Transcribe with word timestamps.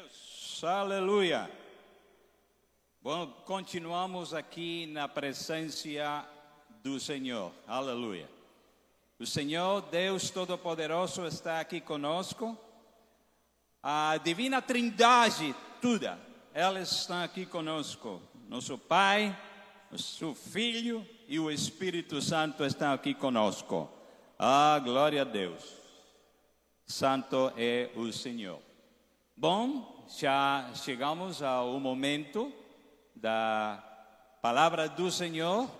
Deus, 0.00 0.62
aleluia. 0.62 1.50
Bom, 3.02 3.26
continuamos 3.44 4.32
aqui 4.32 4.86
na 4.86 5.08
presença 5.08 6.24
do 6.84 7.00
Senhor, 7.00 7.52
aleluia. 7.66 8.30
O 9.18 9.26
Senhor, 9.26 9.82
Deus 9.90 10.30
Todo-Poderoso, 10.30 11.26
está 11.26 11.58
aqui 11.58 11.80
conosco. 11.80 12.56
A 13.82 14.16
divina 14.18 14.62
Trindade, 14.62 15.52
toda, 15.82 16.16
elas 16.54 16.92
estão 16.92 17.24
aqui 17.24 17.44
conosco. 17.44 18.22
Nosso 18.48 18.78
Pai, 18.78 19.36
nosso 19.90 20.32
Filho 20.32 21.04
e 21.26 21.40
o 21.40 21.50
Espírito 21.50 22.22
Santo 22.22 22.64
estão 22.64 22.92
aqui 22.92 23.14
conosco. 23.14 23.90
Ah, 24.38 24.78
glória 24.78 25.22
a 25.22 25.24
Deus. 25.24 25.64
Santo 26.86 27.52
é 27.56 27.90
o 27.96 28.12
Senhor. 28.12 28.67
Bom, 29.40 30.04
já 30.18 30.68
chegamos 30.74 31.44
ao 31.44 31.78
momento 31.78 32.52
da 33.14 33.80
palavra 34.42 34.88
do 34.88 35.12
Senhor. 35.12 35.70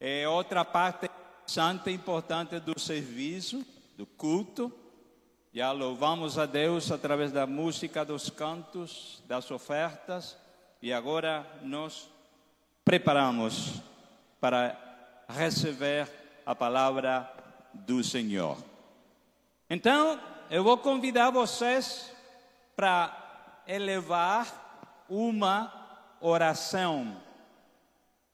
É 0.00 0.28
outra 0.28 0.64
parte 0.64 1.08
santa 1.46 1.88
e 1.88 1.94
importante 1.94 2.58
do 2.58 2.76
serviço, 2.80 3.64
do 3.96 4.04
culto. 4.04 4.72
Já 5.54 5.70
louvamos 5.70 6.36
a 6.36 6.46
Deus 6.46 6.90
através 6.90 7.30
da 7.30 7.46
música, 7.46 8.04
dos 8.04 8.28
cantos, 8.28 9.22
das 9.28 9.48
ofertas. 9.48 10.36
E 10.82 10.92
agora 10.92 11.46
nós 11.62 12.08
preparamos 12.84 13.80
para 14.40 14.76
receber 15.28 16.08
a 16.44 16.56
palavra 16.56 17.32
do 17.72 18.02
Senhor. 18.02 18.58
Então, 19.70 20.18
eu 20.50 20.64
vou 20.64 20.78
convidar 20.78 21.30
vocês 21.30 22.10
para 22.74 23.62
elevar 23.66 25.04
uma 25.08 25.72
oração 26.20 27.20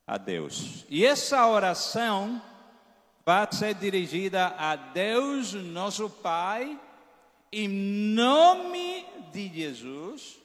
a 0.07 0.17
Deus. 0.17 0.85
E 0.89 1.05
essa 1.05 1.47
oração 1.47 2.41
vai 3.25 3.49
ser 3.51 3.75
dirigida 3.75 4.55
a 4.59 4.77
Deus, 4.77 5.55
nosso 5.55 6.09
Pai, 6.09 6.79
em 7.53 7.69
nome 7.69 9.07
de 9.33 9.49
Jesus, 9.49 10.39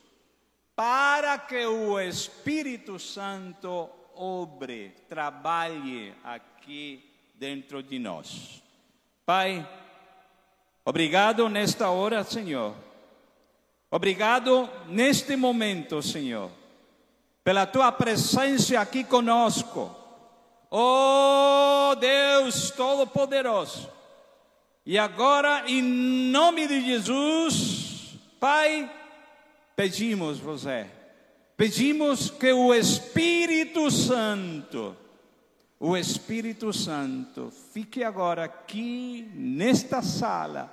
para 0.74 1.38
que 1.38 1.66
o 1.66 2.00
Espírito 2.00 2.98
Santo 2.98 3.88
obre, 4.14 4.94
trabalhe 5.08 6.14
aqui 6.24 7.08
dentro 7.34 7.82
de 7.82 7.98
nós. 7.98 8.62
Pai, 9.24 9.68
Obrigado 10.84 11.48
nesta 11.48 11.90
hora, 11.90 12.24
Senhor. 12.24 12.74
Obrigado 13.90 14.70
neste 14.88 15.34
momento, 15.36 16.00
Senhor, 16.00 16.50
pela 17.42 17.66
tua 17.66 17.90
presença 17.90 18.80
aqui 18.80 19.02
conosco. 19.02 19.94
Oh 20.70 21.94
Deus 21.96 22.70
Todo-Poderoso. 22.70 23.90
E 24.86 24.96
agora, 24.96 25.64
em 25.66 25.82
nome 25.82 26.66
de 26.66 26.80
Jesus, 26.80 28.14
Pai, 28.38 28.90
pedimos 29.76 30.38
você, 30.38 30.86
pedimos 31.56 32.30
que 32.30 32.52
o 32.52 32.72
Espírito 32.72 33.90
Santo, 33.90 34.96
o 35.82 35.96
Espírito 35.96 36.74
Santo 36.74 37.50
fique 37.72 38.04
agora 38.04 38.44
aqui 38.44 39.30
nesta 39.34 40.02
sala, 40.02 40.70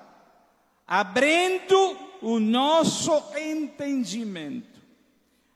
abrindo 0.85 1.97
o 2.21 2.41
nosso 2.41 3.13
entendimento, 3.37 4.81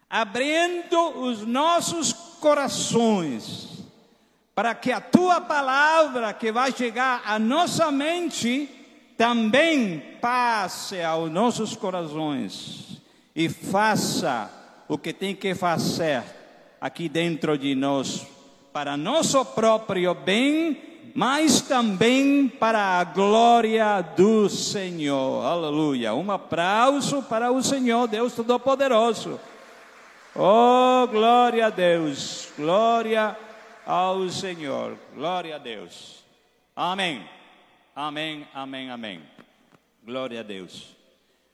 abrindo 0.09 0.97
os 1.19 1.45
nossos 1.45 2.13
corações, 2.13 3.83
para 4.55 4.73
que 4.73 4.89
a 4.89 5.01
tua 5.01 5.41
palavra 5.41 6.33
que 6.33 6.49
vai 6.49 6.71
chegar 6.71 7.21
à 7.25 7.37
nossa 7.37 7.91
mente 7.91 8.69
também 9.17 9.99
passe 10.21 11.01
aos 11.01 11.29
nossos 11.29 11.75
corações 11.75 13.01
e 13.35 13.49
faça 13.49 14.49
o 14.87 14.97
que 14.97 15.11
tem 15.11 15.35
que 15.35 15.53
fazer 15.53 16.23
aqui 16.79 17.09
dentro 17.09 17.57
de 17.57 17.75
nós 17.75 18.25
para 18.73 18.95
nosso 18.95 19.43
próprio 19.43 20.13
bem, 20.13 20.81
mas 21.13 21.61
também 21.61 22.47
para 22.47 22.99
a 22.99 23.03
glória 23.03 24.01
do 24.01 24.49
Senhor. 24.49 25.45
Aleluia. 25.45 26.13
Um 26.13 26.31
aplauso 26.31 27.21
para 27.23 27.51
o 27.51 27.61
Senhor, 27.61 28.07
Deus 28.07 28.33
Todo-Poderoso. 28.33 29.39
Oh, 30.33 31.05
glória 31.07 31.67
a 31.67 31.69
Deus. 31.69 32.49
Glória 32.57 33.37
ao 33.85 34.29
Senhor. 34.29 34.97
Glória 35.13 35.55
a 35.55 35.59
Deus. 35.59 36.23
Amém. 36.73 37.27
Amém, 37.93 38.47
amém, 38.53 38.89
amém. 38.89 39.21
Glória 40.03 40.39
a 40.39 40.43
Deus. 40.43 40.95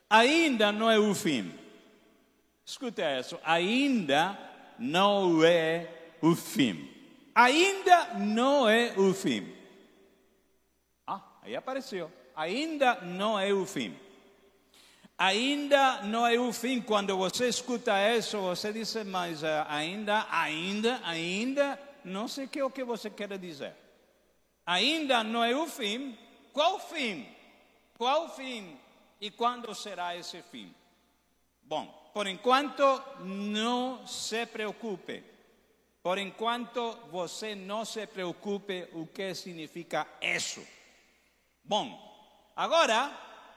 Ainda 0.08 0.72
não 0.72 0.90
é 0.90 1.00
o 1.00 1.16
fim. 1.16 1.52
Escuta 2.64 3.20
isso. 3.20 3.40
Ainda 3.44 4.38
não 4.78 5.44
é 5.44 5.90
o 6.22 6.36
fim 6.36 6.97
ainda 7.38 8.16
não 8.16 8.68
é 8.68 8.94
o 8.98 9.14
fim. 9.14 9.54
Ah, 11.06 11.22
aí 11.44 11.56
apareceu. 11.56 12.12
Ainda 12.36 12.96
não 13.02 13.40
é 13.40 13.54
o 13.54 13.64
fim. 13.64 13.96
Ainda 15.16 16.02
não 16.02 16.26
é 16.26 16.40
o 16.40 16.52
fim. 16.52 16.82
Quando 16.82 17.16
você 17.16 17.48
escuta 17.48 17.94
isso, 18.16 18.40
você 18.40 18.74
diz, 18.74 18.96
mas 19.06 19.44
uh, 19.44 19.66
ainda, 19.68 20.26
ainda, 20.32 21.00
ainda, 21.04 21.80
não 22.04 22.28
sei 22.28 22.48
que, 22.48 22.62
o 22.64 22.72
que 22.72 22.84
você 22.84 23.08
quer 23.08 23.38
dizer. 23.38 23.76
Ainda 24.66 25.24
não 25.24 25.44
é 25.44 25.56
o 25.56 25.68
fim. 25.68 26.18
Qual 26.52 26.80
fim? 26.80 27.28
Qual 28.00 28.36
fim? 28.36 28.80
E 29.22 29.30
quando 29.30 29.74
será 29.76 30.16
esse 30.16 30.42
fim? 30.42 30.74
Bom, 31.62 31.86
por 32.16 32.26
enquanto, 32.26 32.84
não 33.20 34.08
se 34.08 34.44
preocupe 34.48 35.37
por 36.08 36.18
enquanto 36.18 36.98
você 37.12 37.54
não 37.54 37.84
se 37.84 38.08
preocupe 38.08 38.88
o 38.94 39.06
que 39.06 39.36
significa 39.36 40.08
isso. 40.22 40.66
Bom, 41.62 42.00
agora 42.56 43.12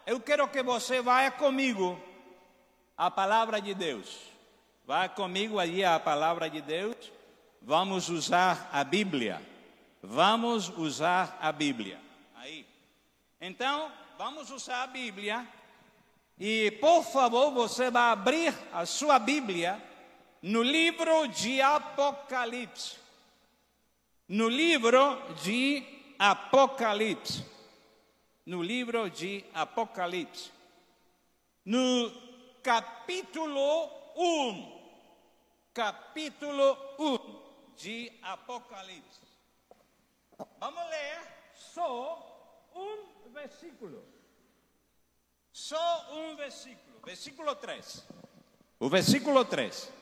eu 0.05 0.19
quero 0.19 0.49
que 0.49 0.61
você 0.61 1.01
vá 1.01 1.31
comigo 1.31 1.97
à 2.97 3.09
palavra 3.09 3.61
de 3.61 3.73
Deus. 3.73 4.19
Vá 4.85 5.09
comigo 5.09 5.61
ali 5.61 5.85
à 5.85 6.01
palavra 6.01 6.51
de 6.51 6.61
Deus. 6.61 6.97
Vamos 7.63 8.09
usar 8.09 8.69
a 8.73 8.83
Bíblia. 8.83 9.41
Vamos 10.03 10.71
usar 10.71 11.39
a 11.41 11.53
Bíblia. 11.53 12.01
Aí. 12.35 12.67
Então, 13.41 13.93
vamos 14.19 14.51
usar 14.51 14.83
a 14.83 14.87
Bíblia. 14.89 15.47
E 16.37 16.73
por 16.81 17.05
favor, 17.05 17.53
você 17.53 17.93
vai 17.93 18.11
abrir 18.11 18.53
a 18.73 18.85
sua 18.85 19.21
Bíblia 19.21 19.81
no 20.43 20.63
livro 20.63 21.27
de 21.29 21.61
Apocalipse. 21.61 22.99
No 24.29 24.49
livro 24.49 25.35
de 25.43 26.15
Apocalipse. 26.19 27.45
No 28.47 28.63
livro 28.63 29.09
de 29.11 29.45
Apocalipse. 29.53 30.51
No 31.65 32.11
capítulo 32.63 33.91
1. 34.17 34.81
Capítulo 35.73 36.95
1 36.99 37.75
de 37.77 38.19
Apocalipse. 38.23 39.21
Vamos 40.59 40.89
ler 40.89 41.19
só 41.55 42.69
um 42.75 43.31
versículo. 43.33 44.03
Só 45.53 46.09
um 46.13 46.37
versículo. 46.37 47.01
Versículo 47.05 47.57
3. 47.57 48.07
O 48.79 48.89
versículo 48.89 49.45
3. 49.45 50.00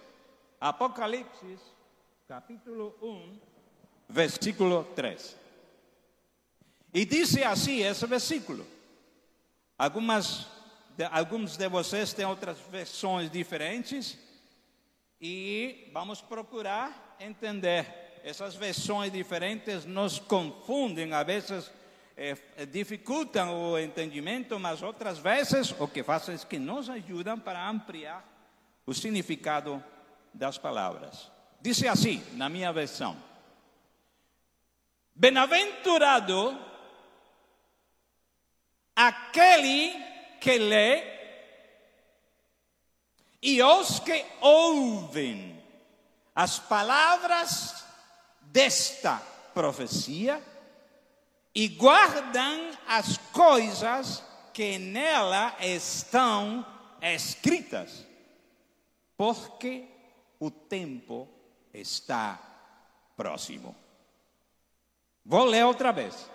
Apocalipse, 0.61 1.57
capítulo 2.27 2.97
1, 3.01 3.39
versículo 4.09 4.83
3. 4.97 5.37
E 6.93 7.05
disse 7.05 7.45
assim 7.45 7.79
esse 7.83 8.05
versículo. 8.07 8.67
Algumas, 9.79 10.49
de, 10.97 11.05
alguns 11.05 11.57
de 11.57 11.69
vocês 11.69 12.13
têm 12.13 12.27
outras 12.27 12.59
versões 12.59 13.31
diferentes 13.31 14.19
e 15.21 15.89
vamos 15.93 16.21
procurar 16.21 17.17
entender. 17.21 18.21
Essas 18.25 18.57
versões 18.57 19.13
diferentes 19.13 19.85
nos 19.85 20.19
confundem, 20.19 21.13
às 21.13 21.25
vezes 21.25 21.71
eh, 22.17 22.37
dificultam 22.67 23.71
o 23.71 23.79
entendimento, 23.79 24.59
mas 24.59 24.83
outras 24.83 25.19
vezes 25.19 25.71
o 25.79 25.87
que 25.87 26.03
fazem 26.03 26.35
é 26.35 26.39
que 26.39 26.59
nos 26.59 26.91
ajudam 26.91 27.39
para 27.39 27.69
ampliar 27.69 28.27
o 28.85 28.93
significado 28.93 29.81
das 30.33 30.59
palavras. 30.59 31.31
Diz 31.61 31.83
assim, 31.85 32.25
na 32.33 32.49
minha 32.49 32.73
versão: 32.73 33.17
Bem-aventurado 35.15 36.59
aquele 38.95 39.93
que 40.41 40.59
lê 40.59 41.19
e 43.43 43.63
os 43.63 44.01
que 44.01 44.25
ouvem 44.41 45.63
as 46.35 46.59
palavras 46.59 47.85
desta 48.43 49.21
profecia 49.53 50.43
e 51.55 51.67
guardam 51.69 52.71
as 52.87 53.17
coisas 53.33 54.23
que 54.53 54.79
nela 54.79 55.57
estão 55.61 56.65
escritas, 57.01 58.07
porque 59.17 59.85
o 60.39 60.51
tempo 60.51 61.29
está 61.73 62.39
próximo. 63.17 63.75
Vou 65.25 65.45
ler 65.45 65.65
outra 65.65 65.93
vez. 65.93 66.31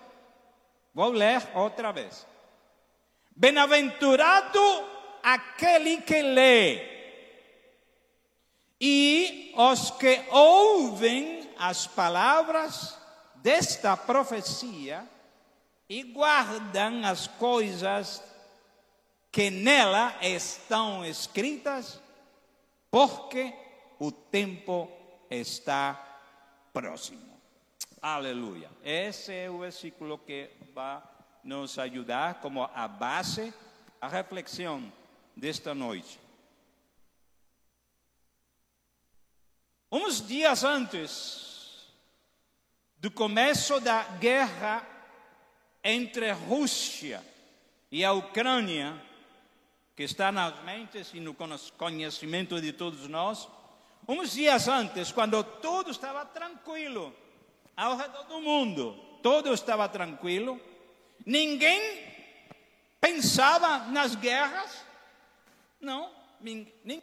Vou 0.93 1.09
ler 1.09 1.41
outra 1.55 1.91
vez. 1.91 2.25
Bem-aventurado 3.35 4.59
aquele 5.23 6.01
que 6.01 6.21
lê 6.21 6.93
e 8.79 9.53
os 9.55 9.91
que 9.91 10.25
ouvem 10.29 11.49
as 11.57 11.87
palavras 11.87 12.97
desta 13.35 13.95
profecia 13.95 15.07
e 15.89 16.03
guardam 16.03 17.05
as 17.05 17.27
coisas 17.27 18.21
que 19.31 19.49
nela 19.49 20.15
estão 20.21 21.05
escritas, 21.05 21.99
porque 22.91 23.62
o 24.03 24.11
tempo 24.11 24.91
está 25.29 25.93
próximo. 26.73 27.39
Aleluia. 28.01 28.69
Esse 28.83 29.31
é 29.31 29.49
o 29.49 29.59
versículo 29.59 30.17
que 30.17 30.49
vai 30.75 31.01
nos 31.41 31.79
ajudar 31.79 32.41
como 32.41 32.63
a 32.63 32.85
base, 32.85 33.53
a 34.01 34.09
reflexão 34.09 34.91
desta 35.37 35.73
noite. 35.73 36.19
Uns 39.89 40.27
dias 40.27 40.65
antes 40.65 41.87
do 42.97 43.09
começo 43.09 43.79
da 43.79 44.03
guerra 44.19 44.85
entre 45.81 46.29
Rússia 46.31 47.23
e 47.89 48.03
a 48.03 48.11
Ucrânia, 48.11 49.01
que 49.95 50.03
está 50.03 50.29
nas 50.29 50.61
mentes 50.63 51.13
e 51.13 51.21
no 51.21 51.33
conhecimento 51.77 52.59
de 52.59 52.73
todos 52.73 53.07
nós, 53.07 53.47
uns 54.07 54.31
dias 54.33 54.67
antes, 54.67 55.11
quando 55.11 55.43
tudo 55.43 55.91
estava 55.91 56.25
tranquilo, 56.25 57.15
ao 57.75 57.97
redor 57.97 58.23
do 58.23 58.41
mundo, 58.41 58.93
tudo 59.21 59.53
estava 59.53 59.87
tranquilo, 59.89 60.59
ninguém 61.25 62.03
pensava 62.99 63.79
nas 63.89 64.15
guerras, 64.15 64.85
não, 65.79 66.09
ninguém. 66.39 67.01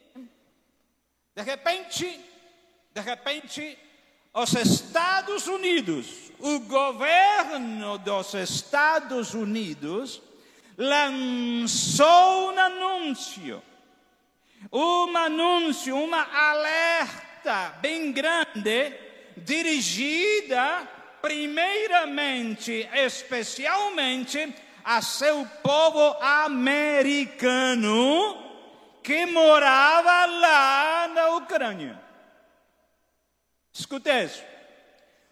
De 1.34 1.42
repente, 1.42 2.20
de 2.92 3.00
repente, 3.00 3.78
os 4.32 4.52
Estados 4.54 5.46
Unidos, 5.46 6.30
o 6.38 6.60
governo 6.60 7.98
dos 7.98 8.34
Estados 8.34 9.34
Unidos, 9.34 10.22
lançou 10.76 12.52
um 12.52 12.58
anúncio, 12.58 13.62
um 14.72 15.16
anúncio, 15.16 15.96
uma 15.96 16.26
alerta 16.32 17.78
bem 17.80 18.12
grande, 18.12 18.92
dirigida 19.36 20.88
primeiramente, 21.22 22.88
especialmente 22.94 24.54
a 24.84 25.02
seu 25.02 25.46
povo 25.62 26.16
americano 26.22 27.70
que 29.02 29.26
morava 29.26 30.26
lá 30.26 31.08
na 31.08 31.36
Ucrânia. 31.36 32.00
Escute 33.72 34.10
isso. 34.10 34.42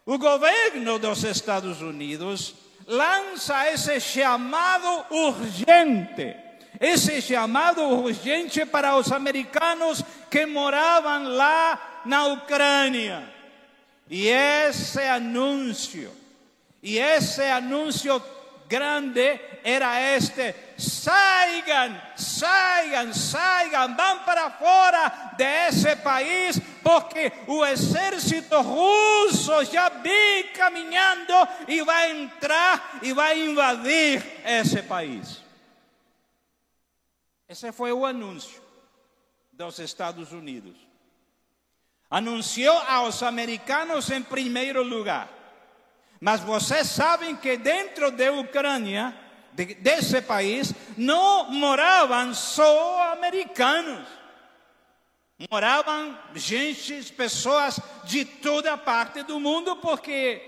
O 0.06 0.18
governo 0.18 0.98
dos 0.98 1.22
Estados 1.24 1.82
Unidos 1.82 2.54
lança 2.86 3.70
esse 3.70 4.00
chamado 4.00 5.04
urgente, 5.10 6.34
esse 6.80 7.20
chamado 7.20 7.82
urgente 7.82 8.64
para 8.64 8.96
os 8.96 9.10
americanos 9.10 10.02
que 10.30 10.46
moravam 10.46 11.24
lá 11.24 12.02
na 12.04 12.26
Ucrânia. 12.26 13.22
E 14.08 14.28
esse 14.28 15.00
anúncio, 15.00 16.10
e 16.82 16.98
esse 16.98 17.42
anúncio 17.42 18.22
grande 18.68 19.40
era 19.64 20.00
este: 20.16 20.54
saiam, 20.78 22.00
saiam, 22.16 23.12
saiam, 23.12 23.96
vão 23.96 24.20
para 24.20 24.50
fora 24.50 25.32
desse 25.36 25.96
país, 25.96 26.60
porque 26.82 27.32
o 27.46 27.66
exército 27.66 28.60
russo 28.60 29.64
já 29.64 29.88
vem 29.88 30.44
caminhando 30.54 31.34
e 31.66 31.82
vai 31.82 32.12
entrar 32.12 32.98
e 33.02 33.12
vai 33.12 33.40
invadir 33.40 34.22
esse 34.44 34.82
país. 34.82 35.47
Esse 37.48 37.72
foi 37.72 37.92
o 37.92 38.04
anúncio 38.04 38.60
dos 39.52 39.78
Estados 39.78 40.32
Unidos. 40.32 40.76
Anunciou 42.10 42.76
aos 42.78 43.22
americanos 43.22 44.10
em 44.10 44.22
primeiro 44.22 44.82
lugar 44.82 45.38
mas 46.20 46.40
vocês 46.40 46.88
sabem 46.88 47.36
que 47.36 47.56
dentro 47.56 48.10
da 48.10 48.32
Ucrânia, 48.32 49.16
de, 49.52 49.74
desse 49.74 50.20
país, 50.20 50.72
não 50.96 51.50
moravam 51.50 52.34
só 52.34 53.12
americanos. 53.12 54.06
Moravam 55.50 56.18
gente, 56.34 57.12
pessoas 57.12 57.78
de 58.04 58.24
toda 58.24 58.76
parte 58.76 59.22
do 59.22 59.38
mundo, 59.38 59.76
porque 59.76 60.42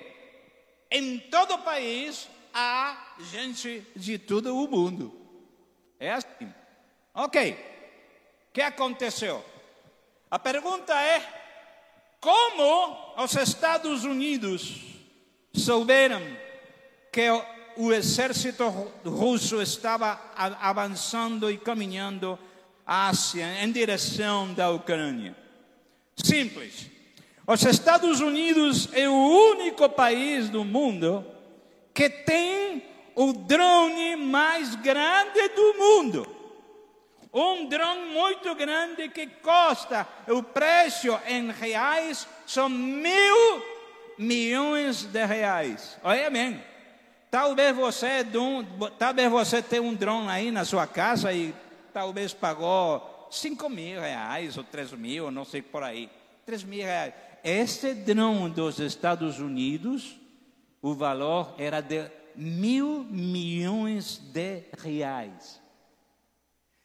em 0.91 1.19
todo 1.19 1.55
o 1.55 1.63
país 1.63 2.29
há 2.53 3.15
gente 3.31 3.87
de 3.95 4.19
todo 4.19 4.57
o 4.57 4.69
mundo. 4.69 5.17
É 6.01 6.13
assim. 6.13 6.53
Ok. 7.23 7.53
O 8.49 8.53
que 8.55 8.63
aconteceu? 8.63 9.45
A 10.31 10.39
pergunta 10.39 10.95
é: 10.95 11.23
como 12.19 13.15
os 13.23 13.37
Estados 13.37 14.05
Unidos 14.05 14.81
souberam 15.53 16.23
que 17.13 17.29
o 17.77 17.93
exército 17.93 18.67
russo 19.05 19.61
estava 19.61 20.19
avançando 20.35 21.51
e 21.51 21.59
caminhando 21.59 22.39
Ásia 22.87 23.63
em 23.63 23.71
direção 23.71 24.55
da 24.55 24.71
Ucrânia. 24.71 25.37
Simples. 26.17 26.87
Os 27.47 27.63
Estados 27.65 28.21
Unidos 28.21 28.89
é 28.95 29.07
o 29.07 29.51
único 29.53 29.91
país 29.91 30.49
do 30.49 30.65
mundo 30.65 31.27
que 31.93 32.09
tem 32.09 32.83
o 33.15 33.35
drone 33.35 34.17
mais 34.17 34.75
grande 34.77 35.49
do 35.49 35.75
mundo. 35.75 36.40
Um 37.33 37.67
drone 37.67 38.13
muito 38.13 38.55
grande 38.57 39.09
que 39.09 39.27
custa, 39.27 40.07
o 40.29 40.43
preço 40.43 41.17
em 41.29 41.51
reais 41.53 42.27
são 42.45 42.69
mil 42.69 43.63
milhões 44.19 45.05
de 45.05 45.25
reais. 45.25 45.97
Olha 46.03 46.29
bem. 46.29 46.63
Talvez 47.31 47.77
você, 47.77 48.27
talvez 48.99 49.31
você 49.31 49.63
tenha 49.63 49.83
um 49.83 49.95
drone 49.95 50.29
aí 50.29 50.51
na 50.51 50.65
sua 50.65 50.87
casa 50.87 51.33
e 51.33 51.55
talvez 51.93 52.35
pagou 52.35 53.29
5 53.31 53.69
mil 53.69 54.01
reais 54.01 54.59
ou 54.59 54.65
3 54.65 54.93
mil, 54.93 55.31
não 55.31 55.45
sei 55.45 55.63
por 55.63 55.85
aí. 55.85 56.11
3 56.45 56.65
mil 56.65 56.83
reais. 56.83 57.15
Este 57.45 57.95
drone 57.95 58.51
dos 58.51 58.81
Estados 58.81 59.39
Unidos, 59.39 60.17
o 60.83 60.95
valor 60.95 61.55
era 61.57 61.81
de 61.81 62.11
mil 62.35 63.05
milhões 63.05 64.19
de 64.19 64.65
reais. 64.83 65.60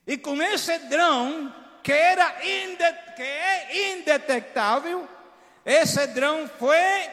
E 0.08 0.18
com 0.18 0.42
esse 0.42 0.78
drone, 0.80 1.52
que, 1.82 1.92
era 1.92 2.32
que 3.16 3.24
é 3.24 3.94
indetectável, 3.94 5.08
esse 5.66 6.06
drone 6.08 6.48
foi 6.60 7.10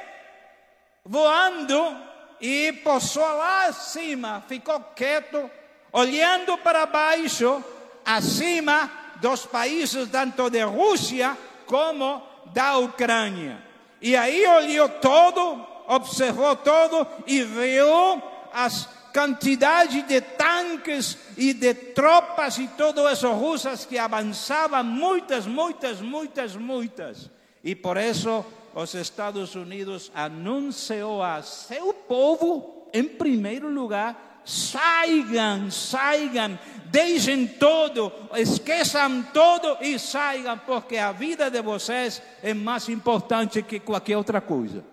voando 1.05 1.97
e 2.41 2.73
pousou 2.85 3.23
lá 3.23 3.67
acima, 3.67 4.43
ficou 4.47 4.79
quieto, 4.95 5.51
olhando 5.93 6.59
para 6.59 6.87
baixo, 6.87 7.65
acima 8.05 8.91
dos 9.21 9.47
países 9.47 10.11
tanto 10.11 10.51
da 10.51 10.65
Rússia 10.65 11.37
como 11.67 12.23
da 12.53 12.77
Ucrânia. 12.79 13.63
E 14.01 14.17
aí 14.17 14.45
olhou 14.47 14.89
todo, 14.89 15.67
observou 15.87 16.57
todo 16.57 17.07
e 17.27 17.43
viu 17.43 18.23
as 18.53 18.89
quantidades 19.13 20.07
de 20.07 20.21
tanques 20.21 21.19
e 21.37 21.53
de 21.53 21.75
tropas 21.75 22.59
e 22.59 22.67
todo 22.69 23.09
isso 23.09 23.31
russas 23.33 23.85
que 23.85 23.99
avançavam, 23.99 24.83
muitas, 24.83 25.47
muitas, 25.47 26.01
muitas, 26.01 26.57
muitas. 26.57 27.31
E 27.63 27.75
por 27.75 27.97
isso 27.97 28.45
os 28.75 28.95
Estados 28.95 29.55
Unidos 29.55 30.11
anunciou 30.15 31.23
a 31.23 31.43
seu 31.43 31.93
povo, 31.93 32.89
em 32.93 33.05
primeiro 33.05 33.69
lugar, 33.69 34.41
saiam, 34.45 35.71
saiam, 35.71 36.59
deixem 36.87 37.47
todo, 37.47 38.13
esqueçam 38.35 39.23
todo 39.33 39.79
e 39.81 39.99
saiam, 39.99 40.59
porque 40.59 40.97
a 40.97 41.13
vida 41.13 41.51
de 41.51 41.63
vocês 41.63 42.23
é 42.43 42.53
mais 42.53 42.89
importante 42.89 43.63
que 43.63 43.81
qualquer 43.81 44.17
outra 44.17 44.41
coisa. 44.41 44.85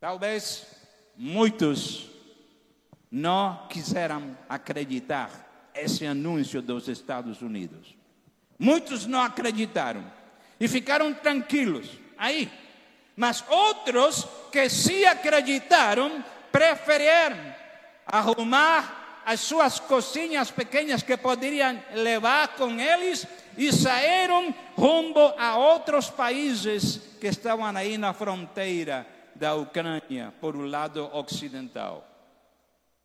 Talvez 0.00 0.64
muitos 1.16 2.08
não 3.10 3.66
quiseram 3.68 4.38
acreditar 4.48 5.70
esse 5.74 6.06
anúncio 6.06 6.62
dos 6.62 6.86
Estados 6.86 7.42
Unidos. 7.42 7.96
Muitos 8.56 9.06
não 9.06 9.20
acreditaram 9.20 10.04
e 10.60 10.68
ficaram 10.68 11.12
tranquilos 11.12 11.90
aí. 12.16 12.48
Mas 13.16 13.42
outros 13.48 14.24
que 14.52 14.68
se 14.68 15.04
acreditaram 15.04 16.24
preferiram 16.52 17.54
arrumar 18.06 19.22
as 19.26 19.40
suas 19.40 19.80
cozinhas 19.80 20.52
pequenas 20.52 21.02
que 21.02 21.16
poderiam 21.16 21.76
levar 21.92 22.48
com 22.54 22.78
eles 22.78 23.26
e 23.56 23.72
saíram 23.72 24.54
rumo 24.76 25.34
a 25.36 25.56
outros 25.56 26.08
países 26.08 27.00
que 27.20 27.26
estavam 27.26 27.76
aí 27.76 27.98
na 27.98 28.12
fronteira 28.12 29.17
da 29.38 29.54
Ucrânia, 29.54 30.34
por 30.40 30.56
o 30.56 30.66
lado 30.66 31.08
ocidental. 31.12 32.06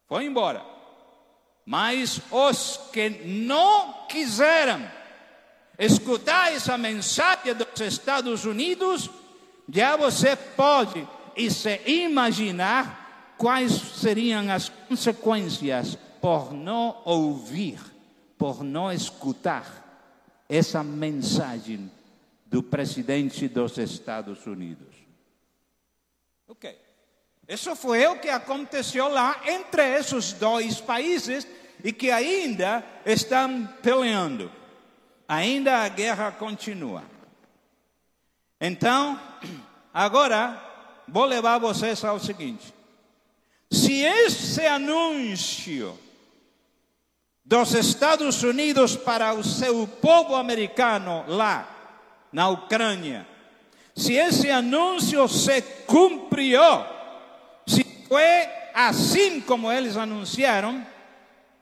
Foi 0.07 0.25
embora. 0.25 0.65
Mas 1.65 2.19
os 2.29 2.77
que 2.91 3.09
não 3.09 4.05
quiseram 4.07 4.85
escutar 5.79 6.51
essa 6.51 6.77
mensagem 6.77 7.53
dos 7.53 7.79
Estados 7.79 8.45
Unidos, 8.45 9.09
já 9.69 9.95
você 9.95 10.35
pode 10.35 11.07
e 11.35 11.49
se 11.49 11.79
imaginar 11.85 13.35
quais 13.37 13.71
seriam 13.71 14.51
as 14.51 14.69
consequências 14.69 15.97
por 16.21 16.53
não 16.53 17.01
ouvir, 17.05 17.79
por 18.37 18.63
não 18.63 18.91
escutar 18.91 19.83
essa 20.49 20.83
mensagem 20.83 21.89
do 22.45 22.61
presidente 22.61 23.47
dos 23.47 23.77
Estados 23.77 24.45
Unidos. 24.45 24.92
Isso 27.47 27.75
foi 27.75 28.05
o 28.07 28.19
que 28.19 28.29
aconteceu 28.29 29.09
lá 29.09 29.41
entre 29.45 29.97
esses 29.97 30.33
dois 30.33 30.79
países 30.79 31.45
e 31.83 31.91
que 31.91 32.09
ainda 32.09 32.83
estão 33.05 33.67
peleando. 33.81 34.51
Ainda 35.27 35.79
a 35.79 35.89
guerra 35.89 36.31
continua. 36.31 37.03
Então, 38.59 39.19
agora 39.93 40.61
vou 41.07 41.25
levar 41.25 41.57
vocês 41.57 42.03
ao 42.03 42.19
seguinte: 42.19 42.73
se 43.69 44.01
esse 44.01 44.65
anúncio 44.65 45.99
dos 47.43 47.73
Estados 47.73 48.41
Unidos 48.41 48.95
para 48.95 49.33
o 49.33 49.43
seu 49.43 49.85
povo 49.85 50.35
americano 50.35 51.25
lá 51.27 51.67
na 52.31 52.47
Ucrânia, 52.47 53.27
se 53.95 54.13
esse 54.13 54.49
anúncio 54.49 55.27
se 55.27 55.61
cumpriu, 55.85 56.61
foi 58.13 58.47
assim 58.75 59.41
como 59.41 59.71
eles 59.71 59.97
anunciaram, 59.97 60.85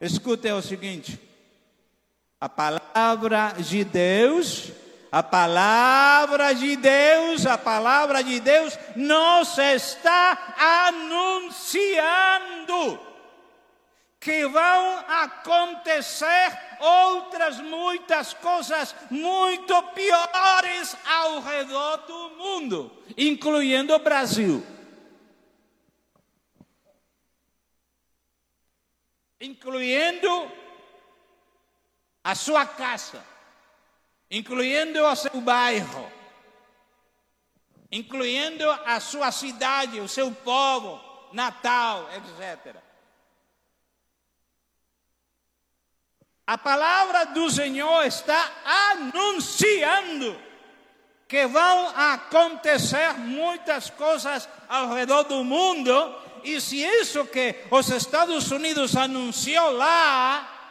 escute 0.01 0.51
o 0.51 0.61
seguinte: 0.61 1.17
a 2.41 2.49
palavra 2.49 3.53
de 3.57 3.85
Deus, 3.85 4.69
a 5.09 5.23
palavra 5.23 6.53
de 6.53 6.75
Deus, 6.75 7.45
a 7.45 7.57
palavra 7.57 8.21
de 8.21 8.41
Deus 8.41 8.77
nos 8.97 9.57
está 9.57 10.53
anunciando 10.89 12.99
que 14.19 14.45
vão 14.45 15.05
acontecer 15.07 16.57
outras 16.81 17.61
muitas 17.61 18.33
coisas 18.33 18.93
muito 19.09 19.81
piores 19.93 20.97
ao 21.07 21.39
redor 21.39 21.95
do 22.05 22.31
mundo, 22.37 22.91
incluindo 23.17 23.95
o 23.95 23.99
Brasil. 23.99 24.61
Incluindo 29.41 30.51
a 32.23 32.35
sua 32.35 32.65
casa, 32.65 33.25
incluindo 34.29 35.03
o 35.03 35.15
seu 35.15 35.41
bairro, 35.41 36.11
incluindo 37.91 38.69
a 38.85 38.99
sua 38.99 39.31
cidade, 39.31 39.99
o 39.99 40.07
seu 40.07 40.31
povo, 40.31 41.01
Natal, 41.33 42.07
etc. 42.13 42.75
A 46.45 46.57
palavra 46.57 47.25
do 47.27 47.49
Senhor 47.49 48.03
está 48.05 48.51
anunciando 48.91 50.39
que 51.27 51.47
vão 51.47 51.87
acontecer 51.95 53.13
muitas 53.13 53.89
coisas 53.89 54.49
ao 54.67 54.93
redor 54.93 55.23
do 55.23 55.45
mundo, 55.45 55.91
e 56.43 56.59
se 56.59 56.77
isso 56.77 57.25
que 57.25 57.55
os 57.69 57.89
Estados 57.89 58.51
Unidos 58.51 58.95
anunciou 58.95 59.71
lá, 59.71 60.61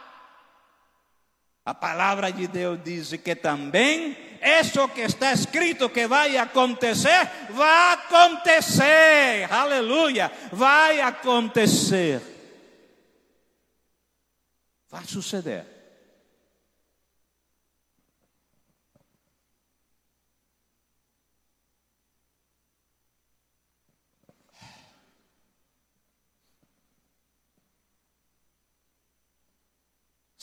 a 1.65 1.73
palavra 1.73 2.31
de 2.31 2.47
Deus 2.47 2.79
diz 2.83 3.13
que 3.23 3.35
também 3.35 4.17
isso 4.41 4.87
que 4.89 5.01
está 5.01 5.31
escrito 5.31 5.89
que 5.89 6.07
vai 6.07 6.35
acontecer, 6.37 7.29
vai 7.51 7.93
acontecer. 7.93 9.47
Aleluia, 9.51 10.31
vai 10.51 10.99
acontecer. 10.99 12.21
Vai 14.89 15.05
suceder. 15.05 15.80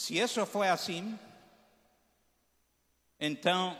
Se 0.09 0.17
isso 0.17 0.47
foi 0.47 0.71
assim, 0.71 1.19
então 3.21 3.79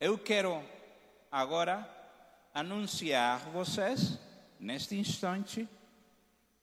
eu 0.00 0.18
quero 0.18 0.64
agora 1.30 1.88
anunciar 2.52 3.36
a 3.36 3.50
vocês, 3.50 4.18
neste 4.58 4.96
instante, 4.96 5.68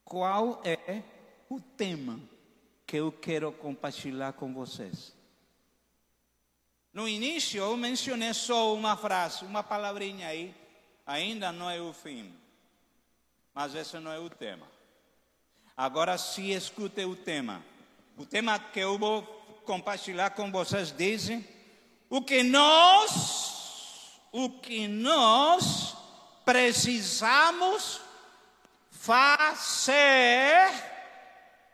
qual 0.03 0.61
é 0.65 1.03
o 1.49 1.61
tema 1.61 2.19
que 2.85 2.97
eu 2.97 3.13
quero 3.13 3.49
compartilhar 3.53 4.33
com 4.33 4.53
vocês. 4.53 5.15
No 6.91 7.07
início 7.07 7.59
eu 7.61 7.77
mencionei 7.77 8.33
só 8.33 8.75
uma 8.75 8.97
frase, 8.97 9.45
uma 9.45 9.63
palavrinha 9.63 10.27
aí, 10.27 10.53
ainda 11.05 11.53
não 11.53 11.69
é 11.69 11.79
o 11.79 11.93
fim, 11.93 12.37
mas 13.53 13.73
esse 13.73 13.97
não 13.99 14.11
é 14.11 14.19
o 14.19 14.29
tema. 14.29 14.74
Agora 15.77 16.17
se 16.17 16.51
escute 16.51 17.03
o 17.03 17.17
tema. 17.17 17.61
O 18.17 18.25
tema 18.25 18.57
que 18.57 18.79
eu 18.79 18.97
vou 18.97 19.23
compartilhar 19.65 20.29
com 20.29 20.49
vocês 20.49 20.89
diz 20.89 21.29
o 22.09 22.21
que 22.21 22.43
nós, 22.43 24.21
o 24.31 24.49
que 24.49 24.87
nós 24.87 25.97
precisamos 26.45 27.99
fazer 28.89 30.71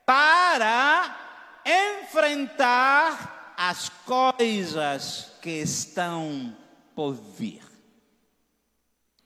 para 0.03 1.61
enfrentar 1.63 3.53
as 3.55 3.89
coisas 3.89 5.31
que 5.43 5.61
estão 5.61 6.57
por 6.95 7.13
vir. 7.13 7.61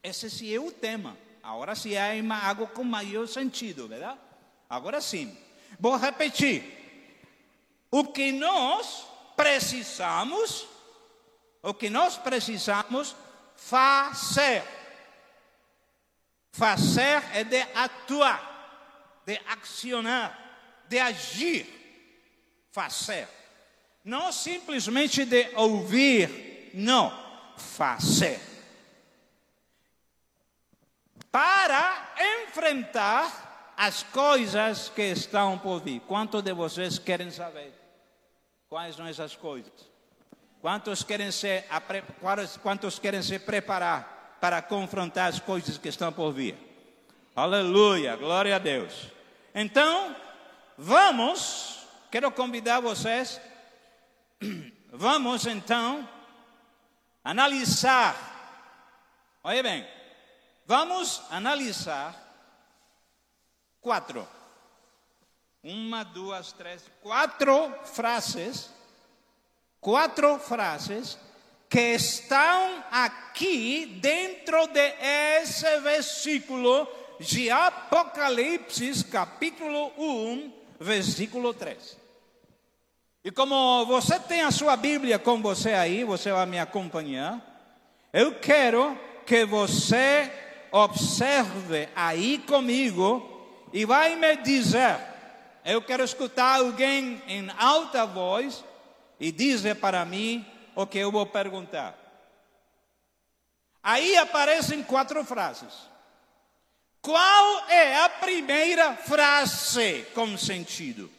Esse 0.03 0.29
sim 0.29 0.53
é 0.53 0.59
o 0.59 0.69
tema. 0.69 1.15
Agora 1.41 1.75
sim 1.75 1.93
é 1.93 2.19
algo 2.43 2.67
com 2.67 2.83
maior 2.83 3.25
sentido, 3.25 3.87
verdade? 3.87 4.24
Agora 4.69 5.01
sim. 5.01 5.37
Vou 5.79 5.95
repetir. 5.95 6.73
O 7.91 8.05
que 8.05 8.31
nós 8.31 9.05
precisamos, 9.35 10.67
o 11.61 11.73
que 11.73 11.89
nós 11.89 12.17
precisamos 12.17 13.15
fazer. 13.55 14.63
Fazer 16.51 17.23
é 17.33 17.43
de 17.43 17.61
atuar, 17.73 19.21
de 19.25 19.39
accionar, 19.47 20.37
de 20.87 20.99
agir. 20.99 21.71
Fazer. 22.71 23.27
Não 24.03 24.31
simplesmente 24.31 25.25
de 25.25 25.49
ouvir, 25.55 26.71
não. 26.73 27.11
Fazer. 27.57 28.39
Para 31.31 32.13
enfrentar 32.47 33.44
as 33.77 34.03
coisas 34.03 34.89
que 34.89 35.03
estão 35.03 35.57
por 35.57 35.81
vir. 35.81 35.99
Quantos 36.01 36.41
de 36.41 36.53
vocês 36.53 36.97
querem 36.97 37.29
saber 37.31 37.73
quais 38.69 38.95
são 38.95 39.05
essas 39.05 39.35
coisas? 39.35 39.73
Quantos 40.61 41.03
querem 41.03 41.31
se, 41.31 41.63
quantos 42.61 42.97
querem 42.97 43.21
se 43.21 43.37
preparar 43.39 44.37
para 44.39 44.61
confrontar 44.61 45.29
as 45.29 45.39
coisas 45.39 45.77
que 45.77 45.89
estão 45.89 46.11
por 46.11 46.31
vir. 46.31 46.55
Aleluia, 47.35 48.15
glória 48.15 48.55
a 48.55 48.59
Deus. 48.59 49.07
Então, 49.53 50.15
vamos, 50.77 51.79
quero 52.11 52.31
convidar 52.31 52.79
vocês, 52.79 53.39
vamos 54.91 55.45
então 55.45 56.07
analisar, 57.23 58.15
olha 59.43 59.63
bem, 59.63 59.87
vamos 60.65 61.21
analisar 61.29 62.24
quatro, 63.85 64.27
uma, 65.63 66.01
duas, 66.01 66.51
três, 66.51 66.81
quatro 67.03 67.71
frases, 67.83 68.71
quatro 69.79 70.39
frases 70.39 71.19
que 71.69 71.93
estão 71.93 72.83
aqui 72.89 73.85
dentro 74.01 74.65
de 74.69 74.91
esse 75.39 75.79
versículo 75.81 76.87
de 77.19 77.51
Apocalipse, 77.51 79.03
capítulo 79.03 79.91
1, 79.99 80.51
versículo 80.79 81.53
3. 81.53 81.95
E 83.23 83.29
como 83.29 83.85
você 83.85 84.19
tem 84.19 84.41
a 84.41 84.49
sua 84.49 84.75
Bíblia 84.75 85.19
com 85.19 85.39
você 85.43 85.73
aí, 85.73 86.03
você 86.03 86.31
vai 86.31 86.47
me 86.47 86.57
acompanhar. 86.57 87.39
Eu 88.11 88.33
quero 88.39 88.99
que 89.27 89.45
você 89.45 90.31
observe 90.71 91.87
aí 91.95 92.39
comigo 92.39 93.34
e 93.75 93.83
vai 93.83 94.15
me 94.15 94.37
dizer. 94.37 94.97
Eu 95.65 95.81
quero 95.81 96.01
escutar 96.01 96.59
alguém 96.59 97.21
em 97.27 97.49
alta 97.57 98.05
voz 98.05 98.63
e 99.19 99.33
dizer 99.33 99.75
para 99.75 100.05
mim 100.05 100.45
o 100.73 100.87
que 100.87 100.97
eu 100.97 101.11
vou 101.11 101.25
perguntar. 101.25 101.93
Aí 103.83 104.15
aparecem 104.15 104.81
quatro 104.81 105.25
frases. 105.25 105.73
Qual 107.01 107.67
é 107.67 107.97
a 107.97 108.07
primeira 108.07 108.95
frase 108.95 110.07
com 110.15 110.37
sentido? 110.37 111.11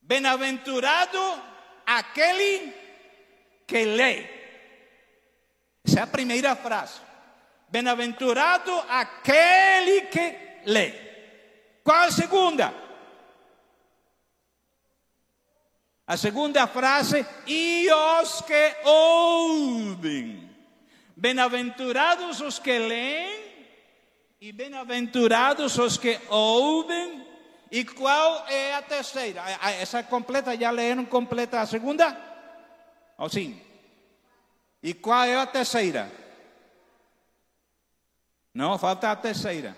Bem-aventurado 0.00 1.18
aquele 1.84 2.72
que 3.66 3.84
lê. 3.84 4.39
Essa 5.86 6.00
é 6.00 6.02
a 6.02 6.06
primeira 6.06 6.54
frase. 6.54 7.00
Bem-aventurado 7.68 8.72
aquele 8.88 10.02
que 10.02 10.36
lê. 10.66 10.92
Qual 11.82 12.02
a 12.02 12.10
segunda? 12.10 12.74
A 16.06 16.16
segunda 16.16 16.66
frase, 16.66 17.24
e 17.46 17.88
os 17.92 18.40
que 18.40 18.76
ouvem. 18.84 20.50
Bem-aventurados 21.16 22.40
os 22.40 22.58
que 22.58 22.76
leem, 22.76 23.40
e 24.40 24.50
bem-aventurados 24.50 25.78
os 25.78 25.96
que 25.96 26.18
ouvem. 26.28 27.24
E 27.70 27.84
qual 27.84 28.44
é 28.48 28.74
a 28.74 28.82
terceira? 28.82 29.40
Essa 29.80 30.02
completa, 30.02 30.56
já 30.56 30.72
leram 30.72 31.04
completa 31.04 31.60
a 31.60 31.66
segunda? 31.66 32.16
Ou 33.16 33.28
sim? 33.28 33.60
E 34.82 34.94
qual 34.94 35.24
é 35.24 35.36
a 35.36 35.46
terceira? 35.46 36.10
Não, 38.54 38.78
falta 38.78 39.10
a 39.10 39.16
terceira. 39.16 39.76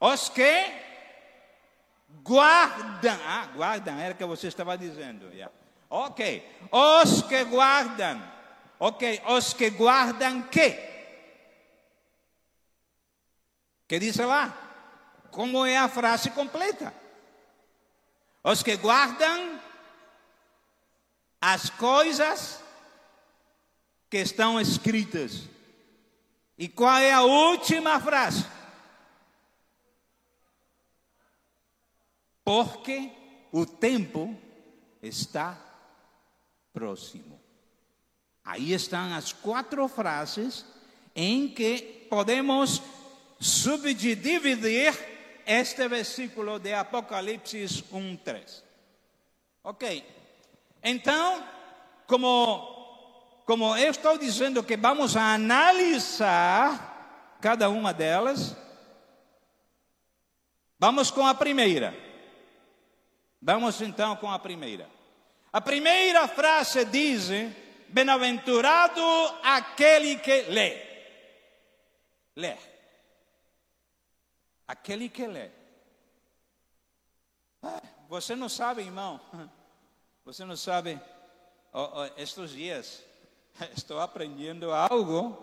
Os 0.00 0.28
que 0.28 0.82
guardam. 2.22 3.18
Ah, 3.26 3.46
guardam, 3.54 3.98
era 3.98 4.14
o 4.14 4.16
que 4.16 4.24
você 4.24 4.48
estava 4.48 4.76
dizendo. 4.76 5.26
Yeah. 5.32 5.52
Ok. 5.88 6.48
Os 6.70 7.22
que 7.22 7.44
guardam. 7.44 8.22
Ok. 8.78 9.22
Os 9.28 9.54
que 9.54 9.70
guardam 9.70 10.42
que? 10.42 10.92
Que 13.88 13.98
diz 13.98 14.16
lá? 14.16 14.58
Como 15.30 15.64
é 15.64 15.76
a 15.76 15.88
frase 15.88 16.30
completa? 16.30 16.94
Os 18.44 18.62
que 18.62 18.76
guardam 18.76 19.60
as 21.42 21.68
coisas 21.68 22.62
que 24.08 24.16
estão 24.16 24.58
escritas. 24.58 25.42
E 26.56 26.68
qual 26.68 26.96
é 26.96 27.12
a 27.12 27.22
última 27.22 28.00
frase? 28.00 28.46
porque 32.44 33.10
o 33.50 33.64
tempo 33.64 34.36
está 35.02 35.58
próximo. 36.72 37.40
Aí 38.44 38.72
estão 38.72 39.14
as 39.14 39.32
quatro 39.32 39.86
frases 39.88 40.64
em 41.14 41.48
que 41.48 42.06
podemos 42.10 42.82
subdividir 43.38 44.92
este 45.46 45.88
versículo 45.88 46.58
de 46.58 46.72
Apocalipse 46.72 47.84
1:3. 47.92 48.62
Ok. 49.62 50.04
Então, 50.82 51.46
como, 52.06 53.42
como 53.46 53.76
eu 53.76 53.90
estou 53.90 54.18
dizendo 54.18 54.64
que 54.64 54.76
vamos 54.76 55.16
analisar 55.16 56.90
cada 57.40 57.68
uma 57.68 57.94
delas, 57.94 58.56
vamos 60.78 61.10
com 61.10 61.26
a 61.26 61.34
primeira. 61.34 61.94
Vamos 63.40 63.80
então 63.80 64.16
com 64.16 64.30
a 64.30 64.38
primeira. 64.38 64.88
A 65.52 65.60
primeira 65.60 66.26
frase 66.28 66.84
diz: 66.84 67.28
Bem-aventurado 67.88 69.02
aquele 69.42 70.16
que 70.16 70.42
lê. 70.42 70.92
Lê. 72.34 72.56
Aquele 74.66 75.08
que 75.08 75.26
lê. 75.26 75.50
Ah, 77.62 77.82
você 78.08 78.34
não 78.34 78.48
sabe, 78.48 78.82
irmão. 78.82 79.20
Você 80.24 80.44
não 80.44 80.56
sabe. 80.56 81.00
estes 82.16 82.50
dias 82.50 83.02
estou 83.76 83.98
aprendendo 83.98 84.70
algo 84.72 85.36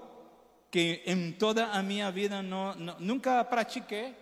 que 0.72 1.02
em 1.06 1.34
toda 1.34 1.66
a 1.66 1.84
minha 1.84 2.10
vida 2.12 2.42
não, 2.42 2.74
não, 2.76 3.00
nunca 3.00 3.44
pratiquei. 3.44 4.16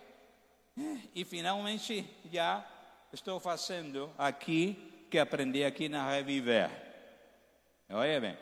E 1.14 1.24
finalmente 1.24 2.10
já 2.32 2.66
estou 3.14 3.40
fazendo 3.40 4.12
aqui, 4.18 5.06
que 5.12 5.20
aprendi 5.20 5.64
aqui 5.64 5.88
na 5.88 6.10
Reviver. 6.10 6.72
Olha 7.90 8.20
bem. 8.20 8.38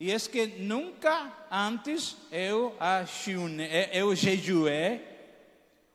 E 0.00 0.10
é 0.10 0.18
que 0.18 0.46
nunca 0.46 1.46
antes 1.50 2.16
eu, 2.32 2.74
eu 3.92 4.14
jejuei 4.14 5.06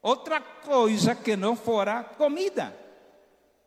outra 0.02 0.40
coisa 0.40 1.16
que 1.16 1.36
não 1.36 1.56
fora 1.56 2.04
comida. 2.04 2.89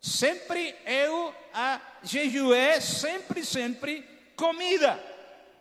Sempre 0.03 0.75
eu 0.85 1.33
a 1.55 1.81
jejuei, 2.03 2.81
sempre, 2.81 3.45
sempre 3.45 4.03
comida. 4.35 5.01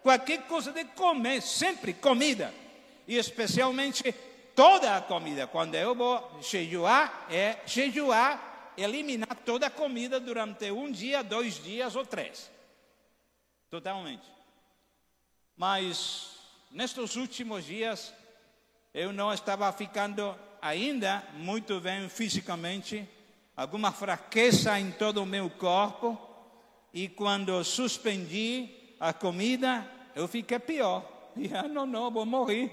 Qualquer 0.01 0.47
coisa 0.47 0.71
de 0.71 0.83
comer, 0.85 1.43
sempre 1.43 1.93
comida. 1.93 2.51
E 3.07 3.17
especialmente 3.17 4.11
toda 4.55 4.97
a 4.97 5.01
comida. 5.01 5.45
Quando 5.45 5.75
eu 5.75 5.93
vou 5.93 6.39
jejuar, 6.41 7.27
é 7.29 7.59
jejuar, 7.67 8.73
eliminar 8.75 9.35
toda 9.45 9.67
a 9.67 9.69
comida 9.69 10.19
durante 10.19 10.71
um 10.71 10.91
dia, 10.91 11.23
dois 11.23 11.63
dias 11.63 11.95
ou 11.95 12.03
três. 12.03 12.49
Totalmente. 13.69 14.25
Mas 15.55 16.31
nestes 16.71 17.15
últimos 17.15 17.63
dias, 17.63 18.11
eu 18.91 19.13
não 19.13 19.31
estava 19.31 19.71
ficando 19.71 20.35
ainda 20.59 21.23
muito 21.33 21.79
bem 21.79 22.09
fisicamente, 22.09 23.07
alguma 23.55 23.91
fraqueza 23.91 24.79
em 24.79 24.91
todo 24.91 25.21
o 25.21 25.25
meu 25.25 25.49
corpo, 25.49 26.17
e 26.93 27.07
quando 27.07 27.63
suspendi 27.63 28.69
a 28.99 29.13
comida, 29.13 29.89
eu 30.15 30.27
fiquei 30.27 30.59
pior. 30.59 31.05
E 31.33 31.49
ah, 31.55 31.63
não, 31.63 31.85
não, 31.85 32.11
vou 32.11 32.25
morrer. 32.25 32.69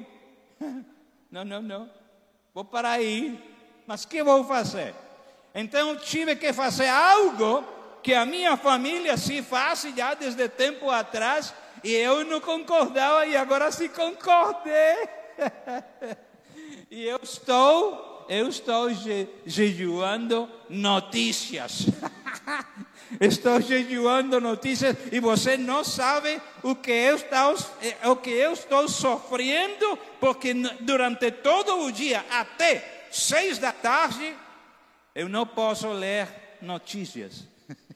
Não, 1.31 1.45
não, 1.45 1.61
não. 1.61 1.91
Vou 2.55 2.65
parar 2.65 2.93
aí. 2.93 3.39
Mas 3.87 4.03
o 4.03 4.09
que 4.09 4.23
vou 4.23 4.43
fazer? 4.45 4.95
Então 5.55 5.95
tive 5.97 6.35
que 6.37 6.53
fazer 6.53 6.89
algo 6.89 7.63
que 8.03 8.15
a 8.15 8.25
minha 8.25 8.57
família 8.57 9.17
se 9.17 9.43
faz 9.43 9.83
já 9.95 10.15
desde 10.15 10.49
tempo 10.49 10.91
atrás 10.91 11.55
e 11.85 11.93
eu 11.93 12.25
não 12.25 12.41
concordava 12.41 13.27
e 13.27 13.37
agora 13.37 13.71
se 13.71 13.89
concordei. 13.89 15.09
e 16.91 17.05
eu 17.05 17.21
estou, 17.23 18.08
eu 18.29 18.49
estou 18.49 18.93
je, 18.93 19.27
jejuando 19.47 20.49
notícias. 20.69 21.87
Estou 23.19 23.59
jejuando 23.59 24.39
notícias 24.39 24.95
e 25.11 25.19
você 25.19 25.57
não 25.57 25.83
sabe 25.83 26.43
o 26.63 26.77
que 26.77 26.91
eu 26.91 27.17
estou, 27.17 27.57
o 28.13 28.17
que 28.17 28.29
eu 28.29 28.53
estou 28.53 28.87
sofrendo, 28.87 29.99
porque 30.21 30.53
durante 30.81 31.31
todo 31.31 31.87
o 31.87 31.91
dia, 31.91 32.23
até 32.31 33.07
seis 33.11 33.57
da 33.57 33.73
tarde, 33.73 34.37
eu 35.15 35.27
não 35.27 35.47
posso 35.47 35.89
ler 35.89 36.29
notícias. 36.61 37.45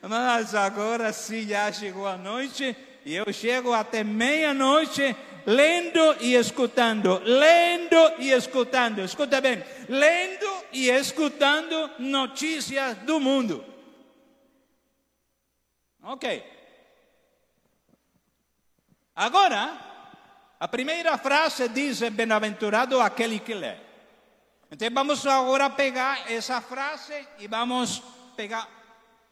Mas 0.00 0.54
agora 0.54 1.12
sim 1.12 1.46
já 1.46 1.70
chegou 1.72 2.06
a 2.06 2.16
noite 2.16 2.76
e 3.04 3.14
eu 3.14 3.32
chego 3.32 3.72
até 3.72 4.04
meia-noite 4.04 5.16
lendo 5.46 6.16
e 6.20 6.34
escutando, 6.34 7.20
lendo 7.24 7.96
e 8.18 8.30
escutando. 8.30 9.00
Escuta 9.00 9.40
bem, 9.40 9.62
lendo 9.88 10.64
e 10.72 10.90
escutando 10.90 11.90
notícias 11.98 12.96
do 12.98 13.18
mundo. 13.20 13.64
Ok. 16.02 16.44
Agora, 19.14 19.78
a 20.60 20.68
primeira 20.68 21.18
frase 21.18 21.68
diz: 21.68 22.00
Bem-aventurado 22.10 23.00
aquele 23.00 23.40
que 23.40 23.54
lê. 23.54 23.76
Então 24.70 24.88
vamos 24.92 25.26
agora 25.26 25.70
pegar 25.70 26.30
essa 26.30 26.60
frase 26.60 27.26
e 27.38 27.46
vamos 27.46 28.02
pegar 28.36 28.68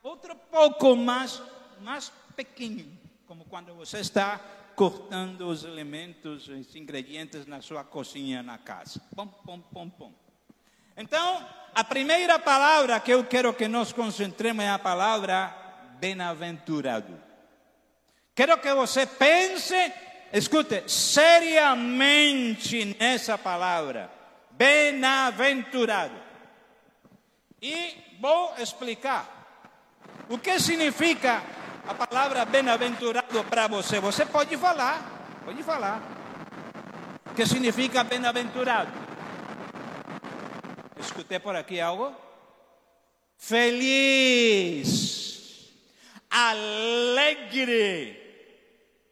outro 0.02 0.34
pouco 0.34 0.96
mais, 0.96 1.42
mais 1.80 2.10
pequeno, 2.34 2.86
como 3.26 3.44
quando 3.44 3.74
você 3.74 3.98
está 3.98 4.40
cortando 4.76 5.48
os 5.48 5.64
elementos, 5.64 6.48
os 6.48 6.76
ingredientes 6.76 7.46
na 7.46 7.62
sua 7.62 7.82
cozinha 7.82 8.42
na 8.42 8.58
casa. 8.58 9.00
Pum, 9.16 9.26
pum, 9.26 9.60
pum, 9.60 9.88
pum. 9.88 10.12
Então, 10.94 11.44
a 11.74 11.82
primeira 11.82 12.38
palavra 12.38 13.00
que 13.00 13.10
eu 13.10 13.24
quero 13.24 13.54
que 13.54 13.66
nós 13.66 13.92
concentremos 13.92 14.62
é 14.62 14.68
a 14.68 14.78
palavra 14.78 15.48
bem-aventurado. 15.98 17.18
Quero 18.34 18.58
que 18.58 18.72
você 18.74 19.06
pense, 19.06 19.74
escute, 20.30 20.84
seriamente 20.86 22.94
nessa 23.00 23.38
palavra. 23.38 24.10
Bem-aventurado. 24.50 26.20
E 27.62 27.96
vou 28.20 28.54
explicar 28.58 29.32
o 30.28 30.38
que 30.38 30.60
significa 30.60 31.42
a 31.88 31.94
palavra 31.94 32.44
bem-aventurado 32.44 33.44
para 33.44 33.66
você. 33.66 34.00
Você 34.00 34.26
pode 34.26 34.56
falar, 34.56 35.40
pode 35.44 35.62
falar. 35.62 36.02
O 37.30 37.34
que 37.34 37.46
significa 37.46 38.02
bem-aventurado? 38.04 38.90
Escutei 40.98 41.38
por 41.38 41.54
aqui 41.54 41.80
algo? 41.80 42.14
Feliz, 43.38 44.82
alegre 46.30 48.26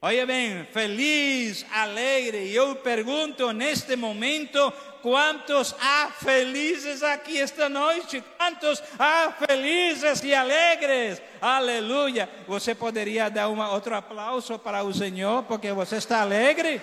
Olha 0.07 0.27
bem, 0.27 0.67
feliz, 0.71 1.65
alegre. 1.73 2.49
E 2.49 2.55
eu 2.55 2.77
pergunto 2.77 3.51
neste 3.53 3.97
momento: 3.97 4.71
quantos 5.05 5.77
há 5.79 6.09
felizes 6.09 7.03
aqui 7.03 7.39
esta 7.39 7.69
noite? 7.69 8.25
Quantos 8.39 8.83
há 8.99 9.31
felizes 9.47 10.25
e 10.25 10.35
alegres? 10.35 11.21
Aleluia. 11.43 12.27
Você 12.49 12.75
poderia 12.75 13.29
dar 13.29 13.51
uma, 13.51 13.71
outro 13.71 13.95
aplauso 13.95 14.59
para 14.59 14.83
o 14.83 14.95
Senhor, 14.95 15.43
porque 15.43 15.71
você 15.73 15.97
está 15.97 16.23
alegre? 16.23 16.81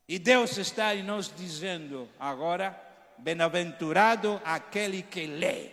E 0.07 0.18
Deus 0.18 0.59
está 0.59 0.94
nos 0.94 1.33
dizendo 1.35 2.09
agora: 2.18 2.79
bem-aventurado 3.18 4.40
aquele 4.44 5.03
que 5.03 5.26
lê. 5.26 5.70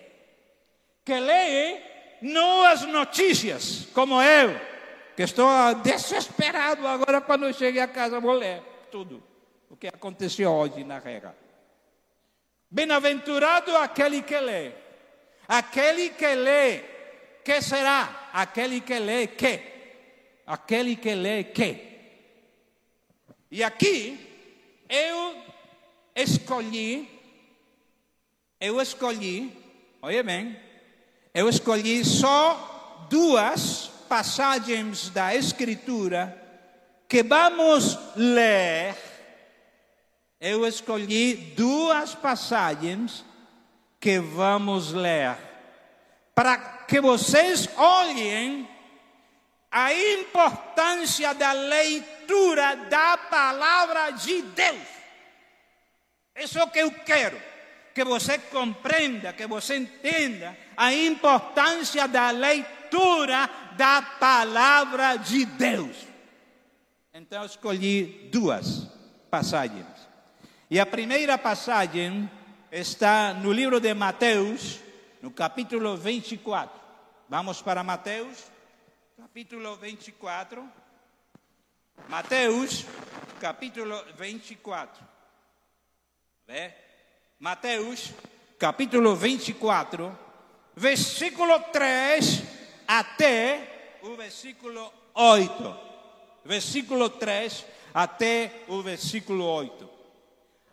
Que 1.03 1.19
lê 1.19 1.81
não 2.21 2.63
as 2.63 2.83
notícias, 2.83 3.87
como 3.93 4.21
eu, 4.21 4.59
que 5.15 5.23
estou 5.23 5.49
desesperado 5.83 6.87
agora 6.87 7.21
quando 7.21 7.45
eu 7.45 7.53
cheguei 7.53 7.81
a 7.81 7.87
casa, 7.87 8.19
vou 8.19 8.33
ler 8.33 8.61
tudo 8.89 9.21
o 9.69 9.75
que 9.75 9.87
aconteceu 9.87 10.51
hoje 10.51 10.83
na 10.83 10.99
regra. 10.99 11.35
Bem-aventurado 12.69 13.75
aquele 13.77 14.21
que 14.21 14.39
lê. 14.39 14.71
Aquele 15.47 16.09
que 16.09 16.35
lê, 16.35 16.79
que 17.43 17.61
será? 17.61 18.29
Aquele 18.33 18.81
que 18.81 18.99
lê 18.99 19.27
que? 19.27 19.61
Aquele 20.45 20.95
que 20.95 21.15
lê 21.15 21.43
que? 21.45 21.87
E 23.49 23.63
aqui 23.63 24.19
eu 24.89 25.35
escolhi, 26.13 27.09
eu 28.59 28.81
escolhi, 28.81 29.51
olha 30.01 30.23
bem, 30.23 30.59
eu 31.33 31.47
escolhi 31.47 32.03
só 32.03 33.07
duas 33.09 33.87
passagens 34.09 35.09
da 35.09 35.33
Escritura 35.33 36.43
que 37.07 37.23
vamos 37.23 37.97
ler 38.15 39.06
eu 40.39 40.67
escolhi 40.67 41.33
duas 41.55 42.13
passagens 42.13 43.25
que 43.99 44.19
vamos 44.19 44.93
ler, 44.93 45.35
para 46.35 46.57
que 46.57 47.01
vocês 47.01 47.67
olhem 47.75 48.69
a 49.71 49.93
importância 49.93 51.33
da 51.33 51.51
leitura 51.51 52.75
da 52.89 53.17
palavra 53.17 54.11
de 54.11 54.41
Deus. 54.43 54.87
Isso 56.35 56.59
é 56.59 56.63
o 56.63 56.69
que 56.69 56.79
eu 56.79 56.91
quero, 56.91 57.41
que 57.95 58.03
você 58.03 58.37
compreenda, 58.37 59.33
que 59.33 59.47
você 59.47 59.77
entenda 59.77 60.55
a 60.75 60.93
importância 60.93 62.07
da 62.07 62.29
leitura 62.29 63.49
da 63.75 64.01
palavra 64.01 65.17
de 65.17 65.45
Deus. 65.45 65.97
Então 67.11 67.41
eu 67.41 67.47
escolhi 67.47 68.29
duas 68.31 68.87
passagens. 69.31 69.96
E 70.69 70.81
a 70.81 70.85
primeira 70.85 71.37
passagem 71.37 72.29
está 72.69 73.33
no 73.33 73.53
livro 73.53 73.79
de 73.79 73.93
Mateus, 73.93 74.81
no 75.21 75.31
capítulo 75.31 75.95
24. 75.95 76.77
Vamos 77.29 77.61
para 77.61 77.85
Mateus, 77.85 78.51
capítulo 79.15 79.77
24. 79.77 80.69
Mateus, 82.09 82.85
capítulo 83.39 83.97
24. 84.17 85.07
Vê? 86.45 86.73
Mateus, 87.39 88.11
capítulo 88.59 89.15
24, 89.15 90.19
versículo 90.75 91.61
3 91.71 92.43
até 92.85 93.99
o 94.01 94.17
versículo 94.17 94.91
8. 95.13 95.79
Versículo 96.43 97.09
3 97.09 97.65
até 97.93 98.65
o 98.67 98.81
versículo 98.81 99.45
8. 99.45 99.96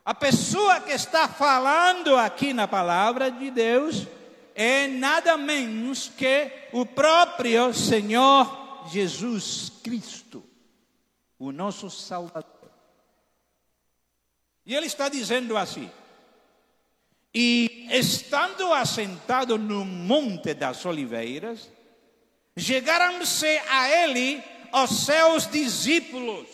A 0.04 0.12
pessoa 0.12 0.82
que 0.82 0.92
está 0.92 1.26
falando 1.26 2.14
aqui 2.18 2.52
na 2.52 2.68
palavra 2.68 3.30
de 3.30 3.50
Deus 3.50 4.06
é 4.54 4.86
nada 4.86 5.38
menos 5.38 6.08
que 6.08 6.52
o 6.72 6.84
próprio 6.84 7.72
Senhor 7.72 8.86
Jesus 8.92 9.72
Cristo, 9.82 10.44
o 11.38 11.50
nosso 11.50 11.88
Salvador. 11.88 12.70
E 14.66 14.74
ele 14.74 14.84
está 14.84 15.08
dizendo 15.08 15.56
assim: 15.56 15.90
E 17.32 17.88
estando 17.90 18.74
assentado 18.74 19.56
no 19.56 19.86
Monte 19.86 20.52
das 20.52 20.84
Oliveiras, 20.84 21.70
chegaram-se 22.58 23.58
a 23.70 23.88
ele 23.88 24.44
os 24.70 25.06
seus 25.06 25.46
discípulos, 25.46 26.46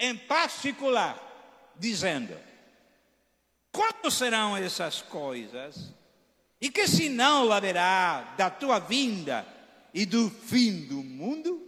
em 0.00 0.16
particular, 0.16 1.16
dizendo: 1.76 2.47
Quando 3.72 4.10
serão 4.10 4.56
essas 4.56 5.02
coisas? 5.02 5.94
E 6.60 6.70
que 6.70 6.88
sinal 6.88 7.52
haverá 7.52 8.34
da 8.36 8.50
tua 8.50 8.78
vinda 8.78 9.46
e 9.94 10.04
do 10.04 10.28
fim 10.28 10.86
do 10.86 11.02
mundo? 11.02 11.66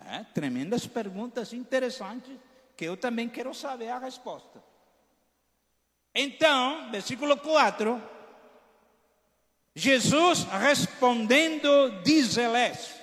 É, 0.00 0.24
tremendas 0.32 0.86
perguntas 0.86 1.52
interessantes 1.52 2.36
que 2.76 2.84
eu 2.84 2.96
também 2.96 3.28
quero 3.28 3.52
saber 3.52 3.88
a 3.88 3.98
resposta. 3.98 4.62
Então, 6.14 6.90
versículo 6.90 7.36
4, 7.36 8.00
Jesus 9.74 10.44
respondendo, 10.44 12.02
diz-lhes: 12.02 12.94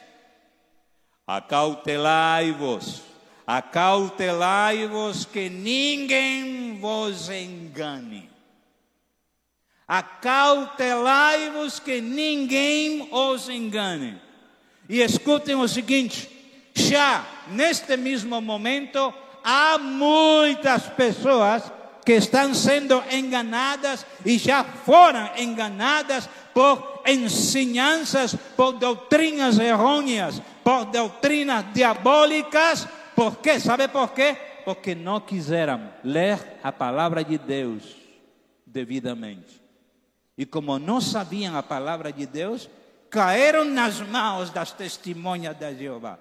Acautelai-vos, 1.27 3.01
acautelai-vos 3.45 5.25
que 5.25 5.49
ninguém 5.49 6.79
vos 6.79 7.29
engane. 7.29 8.34
Acautelai-vos 9.87 11.79
que 11.79 12.01
ninguém 12.01 13.07
os 13.11 13.47
engane. 13.49 14.19
E 14.89 15.01
escutem 15.01 15.55
o 15.55 15.67
seguinte: 15.67 16.29
já 16.73 17.25
neste 17.49 17.95
mesmo 17.95 18.41
momento 18.41 19.13
há 19.43 19.77
muitas 19.77 20.87
pessoas 20.89 21.71
que 22.03 22.13
estão 22.13 22.53
sendo 22.53 23.03
enganadas 23.11 24.05
e 24.25 24.37
já 24.37 24.63
foram 24.63 25.29
enganadas 25.37 26.29
por 26.53 27.01
ensinanças, 27.05 28.35
por 28.55 28.73
doutrinas 28.73 29.57
errôneas, 29.59 30.41
por 30.63 30.85
doutrinas 30.85 31.65
diabólicas. 31.73 32.87
Por 33.15 33.37
quê? 33.37 33.59
Sabe 33.59 33.87
por 33.87 34.11
quê? 34.13 34.35
Porque 34.63 34.93
não 34.93 35.19
quiseram 35.19 35.91
ler 36.03 36.39
a 36.63 36.71
palavra 36.71 37.23
de 37.23 37.37
Deus 37.37 37.83
devidamente. 38.65 39.64
E 40.37 40.45
como 40.45 40.77
não 40.77 40.99
sabiam 40.99 41.55
a 41.55 41.63
palavra 41.63 42.11
de 42.11 42.25
Deus, 42.25 42.69
caíram 43.09 43.63
nas 43.63 44.01
mãos 44.01 44.49
das 44.49 44.71
testemunhas 44.71 45.55
de 45.55 45.75
Jeová. 45.75 46.19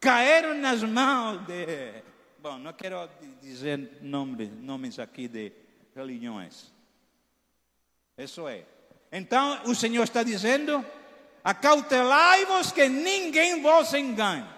Caíram 0.00 0.54
nas 0.54 0.82
mãos 0.82 1.46
de. 1.46 2.02
Bom, 2.40 2.58
não 2.58 2.72
quero 2.72 3.08
dizer 3.40 3.98
nomes, 4.00 4.50
nomes 4.60 4.98
aqui 4.98 5.28
de 5.28 5.52
religiões. 5.94 6.72
Isso 8.16 8.48
é. 8.48 8.64
Então 9.12 9.60
o 9.66 9.74
Senhor 9.74 10.02
está 10.02 10.22
dizendo: 10.22 10.84
acautelai-vos 11.44 12.72
que 12.72 12.88
ninguém 12.88 13.60
vos 13.60 13.92
engane. 13.92 14.48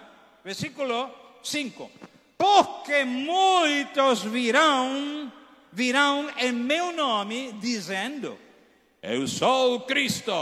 Versículo 0.45 1.11
5. 1.43 1.91
Porque 2.39 3.05
muitos 3.05 4.23
virão, 4.23 5.33
virão 5.73 6.31
em 6.39 6.53
meu 6.53 6.93
nome, 6.93 7.53
dizendo: 7.55 8.39
Eu 9.07 9.29
sou 9.29 9.75
o 9.75 9.81
Cristo, 9.81 10.33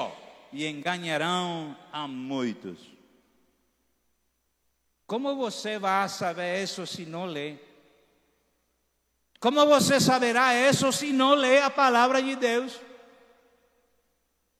e 0.52 0.68
enganarão 0.68 1.76
a 1.92 2.06
muitos. 2.06 2.78
Como 5.04 5.34
você 5.34 5.80
vai 5.80 6.08
saber 6.08 6.62
isso 6.62 6.86
se 6.86 7.04
não 7.04 7.24
lê? 7.24 7.56
Como 9.40 9.66
você 9.66 10.00
saberá 10.00 10.54
isso 10.54 10.92
se 10.92 11.12
não 11.12 11.34
lê 11.34 11.58
a 11.60 11.70
palavra 11.70 12.22
de 12.22 12.36
Deus? 12.36 12.80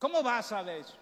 Como 0.01 0.21
vai 0.21 0.43
saber 0.43 0.81
isso? 0.81 0.99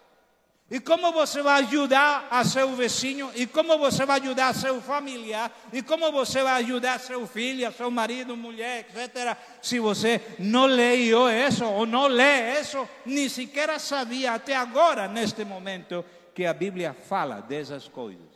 E 0.71 0.79
como 0.79 1.11
você 1.11 1.41
vai 1.41 1.63
ajudar 1.63 2.29
a 2.31 2.45
seu 2.45 2.73
vizinho? 2.77 3.29
E 3.35 3.45
como 3.45 3.77
você 3.77 4.05
vai 4.05 4.21
ajudar 4.21 4.47
a 4.47 4.53
seu 4.53 4.81
familiar? 4.81 5.51
E 5.73 5.83
como 5.83 6.09
você 6.13 6.41
vai 6.41 6.63
ajudar 6.63 6.97
seu 6.97 7.27
filho, 7.27 7.67
a 7.67 7.73
seu 7.73 7.91
marido, 7.91 8.37
mulher, 8.37 8.87
etc. 8.89 9.37
Se 9.61 9.79
você 9.79 10.21
não 10.39 10.65
leu 10.65 11.29
isso 11.29 11.65
ou 11.65 11.85
não 11.85 12.07
lê 12.07 12.61
isso, 12.61 12.87
nem 13.05 13.27
sequer 13.27 13.77
sabia 13.81 14.31
até 14.31 14.55
agora, 14.55 15.09
neste 15.09 15.43
momento, 15.43 16.05
que 16.33 16.45
a 16.45 16.53
Bíblia 16.53 16.93
fala 16.93 17.41
dessas 17.41 17.89
coisas. 17.89 18.31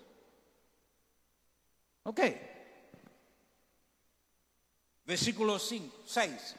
Ok. 2.04 2.38
Versículo 5.06 5.58
5, 5.58 6.02
6. 6.06 6.56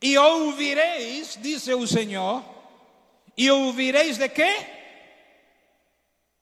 E 0.00 0.16
ouvireis, 0.16 1.36
disse 1.42 1.74
o 1.74 1.88
Senhor, 1.88 2.53
e 3.36 3.50
ouvireis 3.50 4.18
de 4.18 4.28
quê? 4.28 4.66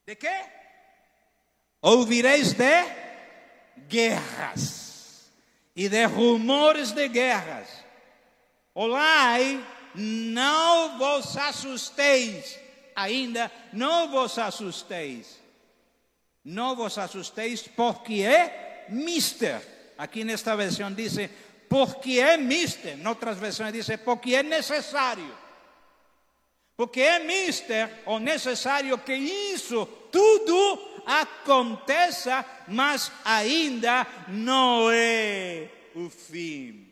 De 0.06 0.16
quê? 0.16 0.44
Ouvireis 1.80 2.52
de 2.52 2.84
guerras 3.88 5.30
e 5.74 5.88
de 5.88 6.04
rumores 6.04 6.92
de 6.92 7.08
guerras. 7.08 7.68
Olai, 8.74 9.64
não 9.94 10.98
vos 10.98 11.36
assusteis, 11.36 12.58
ainda 12.94 13.50
não 13.72 14.08
vos 14.10 14.38
assusteis. 14.38 15.40
Não 16.44 16.74
vos 16.74 16.98
assusteis, 16.98 17.62
porque 17.62 18.22
é 18.22 18.86
mister. 18.88 19.60
Aqui 19.96 20.24
nesta 20.24 20.56
versão 20.56 20.92
diz, 20.92 21.14
porque 21.68 22.18
é 22.18 22.36
mister. 22.36 22.98
Em 22.98 23.06
outras 23.06 23.38
versões 23.38 23.72
diz, 23.72 23.86
porque 24.04 24.34
é 24.34 24.42
necessário. 24.42 25.38
Porque 26.76 27.00
é 27.00 27.18
mister 27.18 27.90
ou 28.06 28.18
necessário 28.18 28.96
que 28.98 29.14
isso 29.14 29.86
tudo 30.10 31.02
aconteça, 31.06 32.44
mas 32.68 33.10
ainda 33.24 34.06
não 34.28 34.90
é 34.90 35.68
o 35.94 36.08
fim. 36.08 36.88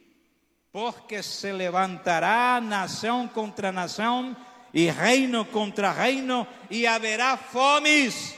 Porque 0.73 1.23
se 1.23 1.51
levantará 1.51 2.61
nação 2.61 3.27
contra 3.27 3.73
nação 3.73 4.37
e 4.73 4.89
reino 4.89 5.45
contra 5.45 5.91
reino, 5.91 6.47
e 6.71 6.87
haverá 6.87 7.37
fomes, 7.37 8.35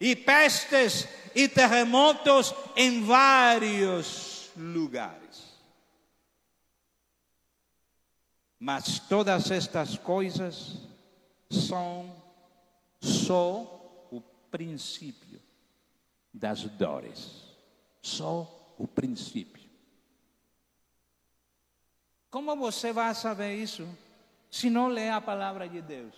e 0.00 0.16
pestes, 0.16 1.08
e 1.34 1.48
terremotos 1.48 2.54
em 2.76 3.02
vários 3.04 4.50
lugares. 4.56 5.41
Mas 8.64 9.00
todas 9.00 9.50
estas 9.50 9.98
coisas 9.98 10.76
são 11.50 12.14
só 13.00 14.06
o 14.08 14.20
princípio 14.52 15.42
das 16.32 16.62
dores. 16.62 17.42
Só 18.00 18.74
o 18.78 18.86
princípio. 18.86 19.68
Como 22.30 22.54
você 22.54 22.92
vai 22.92 23.12
saber 23.16 23.56
isso 23.56 23.84
se 24.48 24.70
não 24.70 24.86
lê 24.86 25.08
a 25.08 25.20
palavra 25.20 25.68
de 25.68 25.82
Deus? 25.82 26.14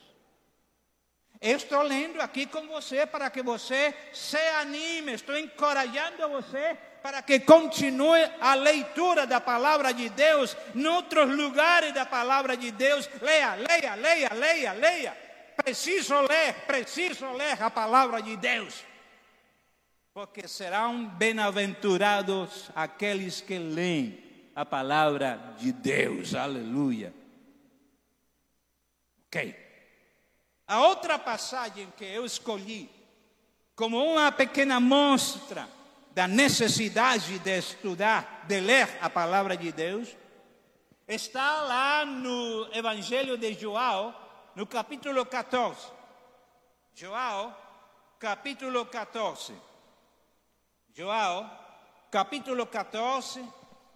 Eu 1.40 1.56
estou 1.56 1.80
lendo 1.80 2.20
aqui 2.20 2.44
com 2.44 2.68
você 2.68 3.06
para 3.06 3.30
que 3.30 3.42
você 3.42 3.96
se 4.12 4.36
anime, 4.60 5.14
estou 5.14 5.38
encorajando 5.38 6.28
você 6.28 6.76
para 7.04 7.20
que 7.20 7.40
continue 7.40 8.24
a 8.40 8.54
leitura 8.54 9.26
da 9.26 9.38
palavra 9.38 9.92
de 9.92 10.08
Deus 10.08 10.56
em 10.74 10.86
outros 10.86 11.28
lugares 11.36 11.92
da 11.92 12.06
palavra 12.06 12.56
de 12.56 12.70
Deus. 12.70 13.10
Leia, 13.20 13.56
leia, 13.56 13.94
leia, 13.94 14.32
leia, 14.32 14.72
leia. 14.72 15.18
Preciso 15.54 16.18
ler, 16.22 16.54
preciso 16.66 17.30
ler 17.32 17.62
a 17.62 17.68
palavra 17.68 18.22
de 18.22 18.34
Deus. 18.38 18.86
Porque 20.14 20.48
serão 20.48 21.04
bem-aventurados 21.04 22.70
aqueles 22.74 23.42
que 23.42 23.58
leem 23.58 24.48
a 24.56 24.64
palavra 24.64 25.54
de 25.58 25.72
Deus. 25.72 26.34
Aleluia. 26.34 27.12
Ok. 29.26 29.54
A 30.66 30.80
outra 30.80 31.18
passagem 31.18 31.92
que 31.98 32.04
eu 32.06 32.24
escolhi 32.24 32.88
como 33.76 34.02
uma 34.02 34.32
pequena 34.32 34.80
mostra 34.80 35.68
da 36.14 36.28
necessidade 36.28 37.40
de 37.40 37.58
estudar, 37.58 38.44
de 38.46 38.60
ler 38.60 38.88
a 39.02 39.10
palavra 39.10 39.56
de 39.56 39.72
Deus, 39.72 40.16
está 41.08 41.62
lá 41.62 42.06
no 42.06 42.68
Evangelho 42.72 43.36
de 43.36 43.52
João, 43.54 44.14
no 44.54 44.64
capítulo 44.64 45.26
14. 45.26 45.88
João, 46.94 47.54
capítulo 48.20 48.86
14. 48.86 49.52
João, 50.94 51.50
capítulo 52.12 52.64
14, 52.64 53.44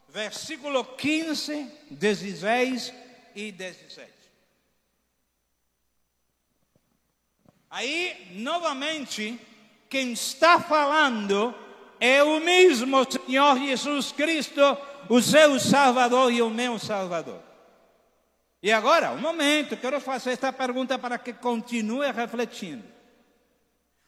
versículo 0.08 0.84
15, 0.84 1.72
16 1.88 2.92
e 3.36 3.52
17. 3.52 4.12
Aí, 7.70 8.32
novamente, 8.32 9.40
quem 9.88 10.14
está 10.14 10.58
falando 10.58 11.54
é 12.00 12.22
o 12.22 12.40
mesmo 12.40 13.06
Senhor 13.10 13.58
Jesus 13.58 14.12
Cristo, 14.12 14.60
o 15.08 15.20
seu 15.20 15.58
Salvador 15.58 16.32
e 16.32 16.42
o 16.42 16.50
meu 16.50 16.78
Salvador. 16.78 17.40
E 18.62 18.72
agora, 18.72 19.12
um 19.12 19.18
momento, 19.18 19.76
quero 19.76 20.00
fazer 20.00 20.32
esta 20.32 20.52
pergunta 20.52 20.98
para 20.98 21.18
que 21.18 21.32
continue 21.32 22.10
refletindo. 22.10 22.82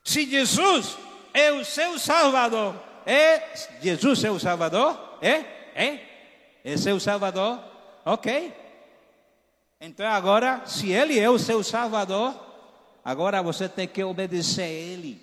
Se 0.02 0.28
Jesus 0.28 0.96
é 1.32 1.52
o 1.52 1.64
seu 1.64 1.98
Salvador, 1.98 2.74
é 3.06 3.42
Jesus 3.80 4.24
é 4.24 4.30
o 4.30 4.40
Salvador? 4.40 5.18
É? 5.22 5.44
É? 5.74 6.00
É 6.64 6.76
seu 6.76 6.98
Salvador? 6.98 7.60
Ok. 8.04 8.52
Então 9.80 10.06
agora, 10.06 10.62
se 10.66 10.90
Ele 10.90 11.18
é 11.18 11.30
o 11.30 11.38
seu 11.38 11.62
Salvador, 11.62 12.34
agora 13.04 13.42
você 13.42 13.68
tem 13.68 13.86
que 13.86 14.02
obedecer 14.02 14.62
a 14.62 14.68
Ele. 14.68 15.20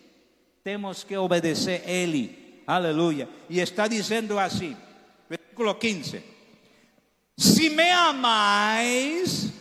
Temos 0.63 1.03
que 1.03 1.17
obedecer 1.17 1.83
a 1.85 1.91
Ele. 1.91 2.46
Aleluia. 2.67 3.29
E 3.49 3.61
está 3.61 3.87
dizendo 3.87 4.37
assim, 4.37 4.75
versículo 5.29 5.73
15: 5.73 6.21
Se 7.37 7.69
me 7.69 7.89
amais, 7.89 9.53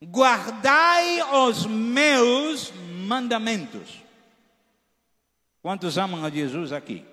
guardai 0.00 1.20
os 1.48 1.66
meus 1.66 2.72
mandamentos. 3.04 4.00
Quantos 5.60 5.98
amam 5.98 6.24
a 6.24 6.30
Jesus 6.30 6.72
aqui? 6.72 7.04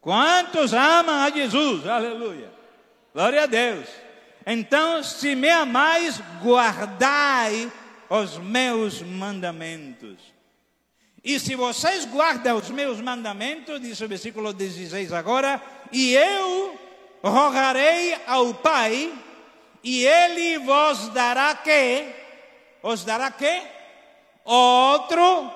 Quantos 0.00 0.72
amam 0.72 1.16
a 1.16 1.30
Jesus? 1.30 1.84
Aleluia. 1.84 2.52
Glória 3.12 3.42
a 3.42 3.46
Deus. 3.46 3.88
Então, 4.46 5.02
se 5.02 5.34
me 5.34 5.50
amais, 5.50 6.20
guardai 6.40 7.72
os 8.08 8.38
meus 8.38 9.02
mandamentos. 9.02 10.33
E 11.24 11.40
se 11.40 11.56
vocês 11.56 12.04
guardam 12.04 12.58
os 12.58 12.68
meus 12.68 13.00
mandamentos, 13.00 13.80
diz 13.80 13.98
o 14.02 14.06
versículo 14.06 14.52
16 14.52 15.10
agora, 15.10 15.58
e 15.90 16.14
eu 16.14 16.78
rogarei 17.22 18.14
ao 18.26 18.52
Pai, 18.52 19.10
e 19.82 20.04
Ele 20.04 20.58
vos 20.58 21.08
dará 21.08 21.54
que? 21.54 22.12
Os 22.82 23.04
dará 23.04 23.30
que? 23.30 23.62
Outro, 24.44 25.50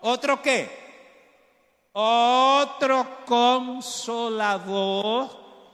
outro 0.00 0.38
que? 0.38 0.66
Outro 1.92 3.04
consolador, 3.26 4.64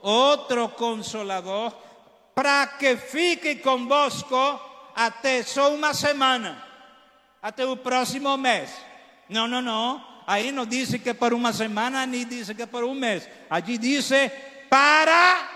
outro 0.01 0.67
consolador, 0.67 1.71
para 2.35 2.67
que 2.67 2.97
fique 2.97 3.55
convosco 3.55 4.59
até 4.93 5.43
só 5.43 5.73
uma 5.73 5.93
semana, 5.93 6.61
até 7.41 7.65
o 7.65 7.77
próximo 7.77 8.35
mês. 8.35 8.88
Não, 9.29 9.47
não, 9.47 9.61
não. 9.61 10.03
Aí 10.25 10.51
não 10.51 10.65
diz 10.65 10.89
que 10.95 11.13
por 11.13 11.33
uma 11.33 11.53
semana, 11.53 12.05
nem 12.05 12.25
diz 12.25 12.49
que 12.49 12.65
por 12.65 12.83
um 12.83 12.93
mês. 12.93 13.27
Aqui 13.49 13.77
diz 13.77 14.09
para 14.69 15.48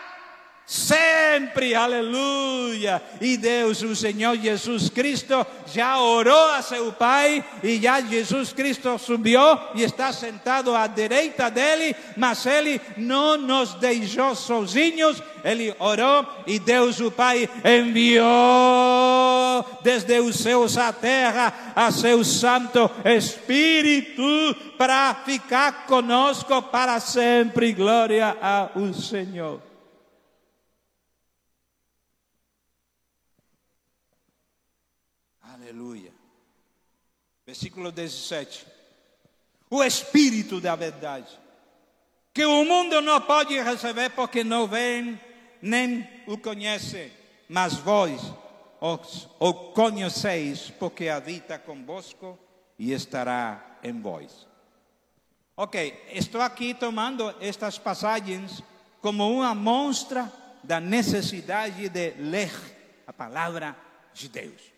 sempre, 0.66 1.76
aleluia. 1.76 3.02
E 3.20 3.38
Deus, 3.38 3.82
o 3.82 3.96
Senhor 3.96 4.38
Jesus 4.38 4.90
Cristo, 4.90 5.46
já 5.68 6.00
orou 6.00 6.50
a 6.52 6.62
seu 6.62 6.92
Pai 6.94 7.44
e 7.62 7.80
já 7.80 8.02
Jesus 8.02 8.54
Cristo 8.54 8.98
subiu 8.98 9.42
e 9.76 9.84
está 9.84 10.14
sentado 10.14 10.76
à 10.76 10.88
direita 10.88 11.50
dele, 11.50 11.96
mas 12.16 12.46
ele 12.46 12.80
não 12.98 13.38
nos 13.38 13.74
deixou 13.76 14.36
sozinhos, 14.36 15.22
ele 15.44 15.76
orou 15.80 16.26
e 16.48 16.60
Deus, 16.60 17.00
o 17.00 17.12
Pai, 17.12 17.50
enviou 17.64 18.24
desde 19.82 20.20
os 20.20 20.38
céus 20.38 20.78
à 20.78 20.94
terra 20.94 21.74
a 21.76 21.92
seu 21.92 22.24
Santo 22.24 22.90
Espírito 23.04 24.24
para 24.78 25.14
ficar 25.26 25.86
conosco 25.86 26.62
para 26.64 27.00
sempre. 27.00 27.74
Glória 27.74 28.38
ao 28.42 28.94
Senhor. 28.94 29.73
Versículo 37.46 37.92
17. 37.92 38.66
O 39.70 39.84
Espírito 39.84 40.62
da 40.62 40.76
verdade, 40.76 41.28
que 42.34 42.46
o 42.46 42.64
mundo 42.64 43.02
não 43.02 43.20
pode 43.22 43.60
receber 43.62 44.10
porque 44.12 44.44
não 44.44 44.68
vem 44.68 45.20
nem 45.62 46.08
o 46.28 46.38
conhece, 46.38 47.12
mas 47.50 47.74
vós 47.76 48.22
o 49.40 49.54
conheceis 49.74 50.72
porque 50.78 51.08
habita 51.08 51.58
convosco 51.58 52.38
e 52.78 52.92
estará 52.92 53.80
em 53.82 54.00
vós. 54.00 54.48
Ok, 55.56 56.06
estou 56.12 56.42
aqui 56.42 56.74
tomando 56.74 57.34
estas 57.40 57.78
passagens 57.78 58.62
como 59.02 59.30
uma 59.32 59.54
mostra 59.54 60.32
da 60.64 60.80
necessidade 60.80 61.88
de 61.90 62.12
ler 62.18 62.52
a 63.06 63.14
palavra 63.14 63.76
de 64.14 64.28
Deus. 64.28 64.73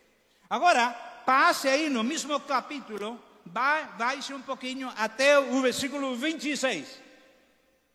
Agora, 0.48 0.90
passe 1.24 1.68
aí 1.68 1.88
no 1.88 2.04
mesmo 2.04 2.38
capítulo, 2.40 3.20
vai, 3.44 3.86
vai 3.96 4.18
um 4.32 4.42
pouquinho 4.42 4.92
até 4.96 5.38
o 5.38 5.60
versículo 5.60 6.14
26. 6.16 7.02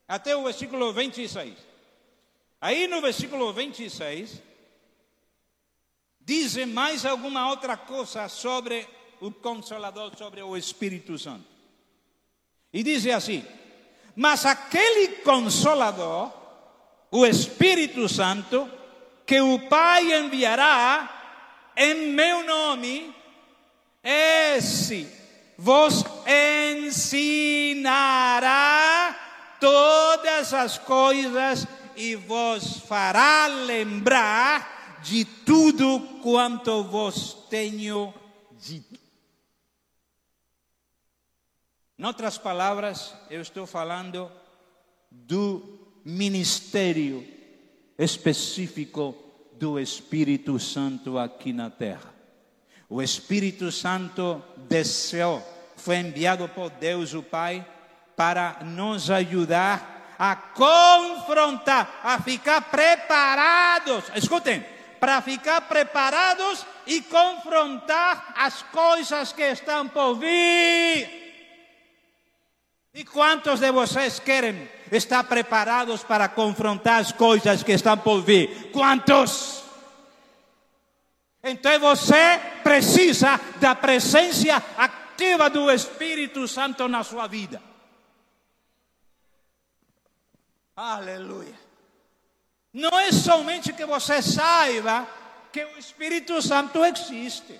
Até 0.08 0.36
o 0.36 0.44
versículo 0.44 0.92
26. 0.92 1.56
Aí 2.60 2.88
no 2.88 3.02
versículo 3.02 3.52
26, 3.54 4.42
diz 6.20 6.58
mais 6.68 7.06
alguma 7.06 7.50
outra 7.50 7.78
coisa 7.78 8.28
sobre 8.28 8.88
o 9.22 9.32
Consolador, 9.32 10.16
sobre 10.18 10.42
o 10.42 10.58
Espírito 10.58 11.18
Santo. 11.18 11.46
E 12.74 12.84
diz 12.84 13.06
assim: 13.08 13.46
Mas 14.16 14.46
aquele 14.46 15.22
Consolador, 15.24 16.32
o 17.10 17.26
Espírito 17.26 18.08
Santo, 18.10 18.70
que 19.26 19.40
o 19.40 19.68
Pai 19.70 20.14
enviará 20.14 21.21
em 21.76 22.12
meu 22.14 22.44
nome, 22.46 23.16
esse 24.04 25.08
vos 25.58 26.04
ensinará 26.88 27.98
todas 29.60 30.54
as 30.54 30.78
coisas 30.78 31.68
e 31.96 32.16
vos 32.16 32.80
fará 32.88 33.48
lembrar 33.48 35.00
de 35.04 35.24
tudo 35.24 36.00
quanto 36.22 36.84
vos 36.84 37.34
tenho 37.50 38.14
dito. 38.54 39.00
Em 41.98 42.06
outras 42.06 42.38
palavras, 42.40 43.14
eu 43.30 43.42
estou 43.42 43.68
falando 43.68 44.32
do 45.12 45.80
ministério 46.04 47.24
específico 47.98 49.31
do 49.62 49.80
Espírito 49.80 50.58
Santo 50.58 51.19
aqui 51.19 51.54
na 51.54 51.69
terra. 51.69 52.12
O 52.90 53.00
Espírito 53.00 53.71
Santo 53.71 54.44
desceu, 54.67 55.40
foi 55.77 55.98
enviado 55.98 56.50
por 56.50 56.71
Deus 56.71 57.13
o 57.13 57.21
Pai 57.21 57.63
para 58.15 58.58
nos 58.65 59.12
ajudar 59.12 60.15
a 60.17 60.36
confrontar, 60.36 62.02
a 62.04 62.19
ficar 62.19 62.60
preparados. 62.71 64.06
Escutem, 64.15 64.65
para 65.00 65.21
ficar 65.21 65.62
preparados 65.62 66.65
e 66.88 67.00
confrontar 67.04 68.33
as 68.36 68.63
coisas 68.63 69.31
que 69.31 69.44
estão 69.44 69.88
por 69.88 70.15
vir. 70.15 71.21
E 72.94 73.06
quantos 73.06 73.60
de 73.60 73.71
vocês 73.71 74.19
querem 74.19 74.69
estar 74.92 75.23
preparados 75.23 76.04
para 76.04 76.27
confrontar 76.27 77.00
as 77.00 77.12
coisas 77.12 77.63
que 77.63 77.71
estão 77.71 77.98
por 77.98 78.21
vir? 78.21 78.71
Quantos? 78.71 79.63
Então 81.44 81.79
você 81.79 82.39
precisa 82.63 83.39
da 83.60 83.73
presença 83.73 84.62
ativa 84.77 85.50
do 85.50 85.71
Espírito 85.71 86.48
Santo 86.48 86.87
na 86.87 87.04
sua 87.04 87.27
vida. 87.27 87.62
Aleluia. 90.75 91.60
Não 92.73 93.00
é 93.00 93.12
somente 93.12 93.73
que 93.73 93.85
você 93.85 94.21
saiba 94.21 95.08
que 95.52 95.63
o 95.63 95.77
Espírito 95.77 96.42
Santo 96.42 96.83
existe. 96.85 97.60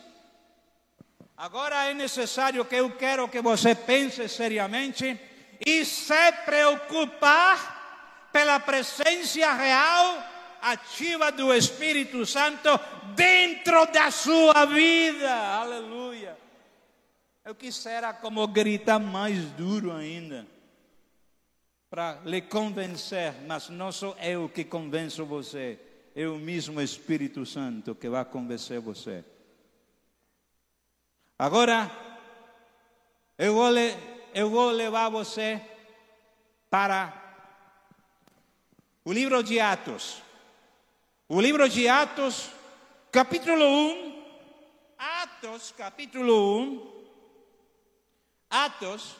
Agora 1.41 1.89
é 1.89 1.93
necessário 1.95 2.63
que 2.63 2.75
eu 2.75 2.91
quero 2.91 3.27
que 3.27 3.41
você 3.41 3.73
pense 3.73 4.29
seriamente 4.29 5.19
e 5.65 5.83
se 5.83 6.31
preocupar 6.45 8.29
pela 8.31 8.59
presença 8.59 9.51
real, 9.51 10.23
ativa 10.61 11.31
do 11.31 11.51
Espírito 11.51 12.27
Santo 12.27 12.69
dentro 13.15 13.87
da 13.87 14.11
sua 14.11 14.65
vida. 14.65 15.33
Aleluia. 15.33 16.37
Eu 17.43 17.55
quisera 17.55 18.13
como 18.13 18.45
gritar 18.45 18.99
mais 18.99 19.43
duro 19.53 19.91
ainda 19.91 20.45
para 21.89 22.19
lhe 22.23 22.43
convencer, 22.43 23.33
mas 23.47 23.67
não 23.67 23.91
sou 23.91 24.15
eu 24.21 24.47
que 24.47 24.63
convenço 24.63 25.25
você, 25.25 25.79
é 26.15 26.27
o 26.27 26.37
mesmo 26.37 26.79
Espírito 26.79 27.47
Santo 27.47 27.95
que 27.95 28.07
vai 28.07 28.23
convencer 28.25 28.79
você. 28.79 29.25
Agora, 31.41 31.89
eu 33.35 33.55
vou, 33.55 33.69
eu 34.31 34.47
vou 34.51 34.69
levar 34.69 35.09
você 35.09 35.59
para 36.69 37.11
o 39.03 39.11
livro 39.11 39.41
de 39.41 39.59
Atos. 39.59 40.21
O 41.27 41.41
livro 41.41 41.67
de 41.67 41.87
Atos, 41.87 42.51
capítulo 43.11 43.65
1. 43.65 44.23
Atos, 44.99 45.73
capítulo 45.75 46.59
1. 46.59 47.05
Atos, 48.47 49.15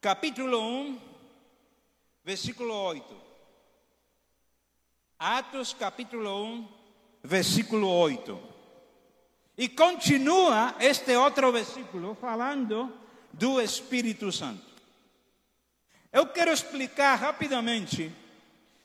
capítulo 0.00 0.60
1, 0.60 1.00
versículo 2.22 2.72
8. 2.72 3.20
Atos, 5.18 5.74
capítulo 5.74 6.44
1, 6.44 6.68
versículo 7.24 7.88
8. 7.88 8.53
E 9.56 9.68
continua 9.68 10.74
este 10.80 11.16
outro 11.16 11.52
versículo 11.52 12.16
falando 12.20 12.92
do 13.32 13.60
Espírito 13.60 14.32
Santo. 14.32 14.74
Eu 16.12 16.26
quero 16.26 16.52
explicar 16.52 17.16
rapidamente 17.16 18.12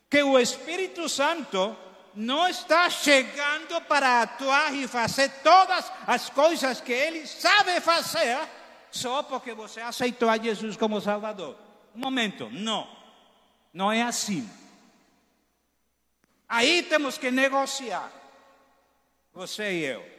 que 0.09 0.21
o 0.23 0.39
Espírito 0.39 1.07
Santo 1.07 1.75
não 2.15 2.47
está 2.47 2.89
chegando 2.89 3.79
para 3.81 4.23
atuar 4.23 4.73
e 4.73 4.87
fazer 4.87 5.29
todas 5.43 5.91
as 6.07 6.29
coisas 6.29 6.81
que 6.81 6.91
ele 6.91 7.25
sabe 7.27 7.79
fazer 7.81 8.37
só 8.91 9.21
porque 9.21 9.53
você 9.53 9.81
aceitou 9.81 10.29
a 10.29 10.37
Jesus 10.37 10.75
como 10.75 10.99
Salvador. 10.99 11.55
Um 11.95 11.99
momento, 11.99 12.49
não. 12.51 12.87
Não 13.73 13.91
é 13.91 14.01
assim. 14.01 14.49
Aí 16.47 16.81
temos 16.83 17.17
que 17.17 17.29
negociar. 17.29 18.11
Você 19.33 19.71
e 19.71 19.85
eu. 19.85 20.18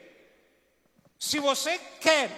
Se 1.21 1.39
você 1.39 1.79
quer 1.99 2.31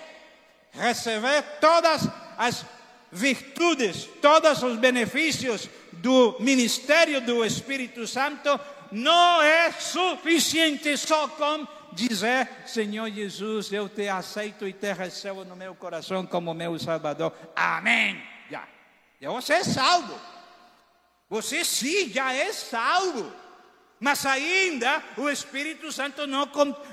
receber 0.74 1.42
todas 1.62 2.06
as 2.38 2.66
virtudes, 3.10 4.10
todos 4.22 4.62
os 4.62 4.78
benefícios 4.78 5.70
do 5.94 6.36
ministério 6.42 7.22
do 7.22 7.46
Espírito 7.46 8.06
Santo, 8.06 8.60
não 8.92 9.42
é 9.42 9.72
suficiente 9.72 10.98
só 10.98 11.30
com 11.30 11.66
dizer: 11.94 12.50
Senhor 12.66 13.10
Jesus, 13.10 13.72
eu 13.72 13.88
te 13.88 14.10
aceito 14.10 14.68
e 14.68 14.74
te 14.74 14.92
recebo 14.92 15.46
no 15.46 15.56
meu 15.56 15.74
coração 15.76 16.26
como 16.26 16.54
meu 16.54 16.78
Salvador. 16.78 17.32
Amém. 17.56 18.22
Já. 18.52 18.68
Você 19.22 19.54
é 19.54 19.64
salvo. 19.64 20.20
Você 21.30 21.64
sim 21.64 22.10
já 22.10 22.34
é 22.34 22.52
salvo. 22.52 23.32
Mas 24.04 24.26
ainda 24.26 25.02
o 25.16 25.30
Espírito 25.30 25.90
Santo 25.90 26.28
não, 26.28 26.46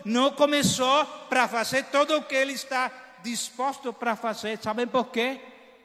não 0.04 0.30
começou 0.30 1.04
para 1.28 1.48
fazer 1.48 1.86
tudo 1.86 2.16
o 2.16 2.22
que 2.22 2.36
ele 2.36 2.52
está 2.52 2.88
disposto 3.20 3.92
para 3.92 4.14
fazer. 4.14 4.60
Sabem 4.62 4.86
por 4.86 5.06
quê? 5.06 5.40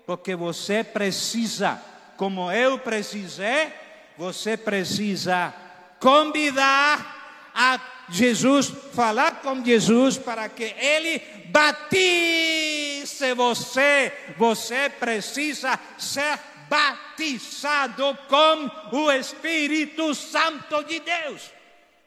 Porque 0.06 0.36
você 0.36 0.84
precisa, 0.84 1.82
como 2.16 2.52
eu 2.52 2.78
precisei, 2.78 3.74
você 4.16 4.56
precisa 4.56 5.52
convidar 6.00 7.50
a 7.56 7.80
Jesus, 8.08 8.72
falar 8.94 9.42
com 9.42 9.66
Jesus 9.66 10.20
para 10.20 10.48
que 10.48 10.76
ele 10.78 11.20
batize 11.48 13.34
você. 13.34 14.14
Você 14.38 14.92
precisa 14.92 15.80
ser 15.98 16.38
batizado 16.70 18.18
com 18.28 18.98
o 18.98 19.12
Espírito 19.12 20.14
Santo 20.14 20.84
de 20.84 21.00
Deus. 21.00 21.52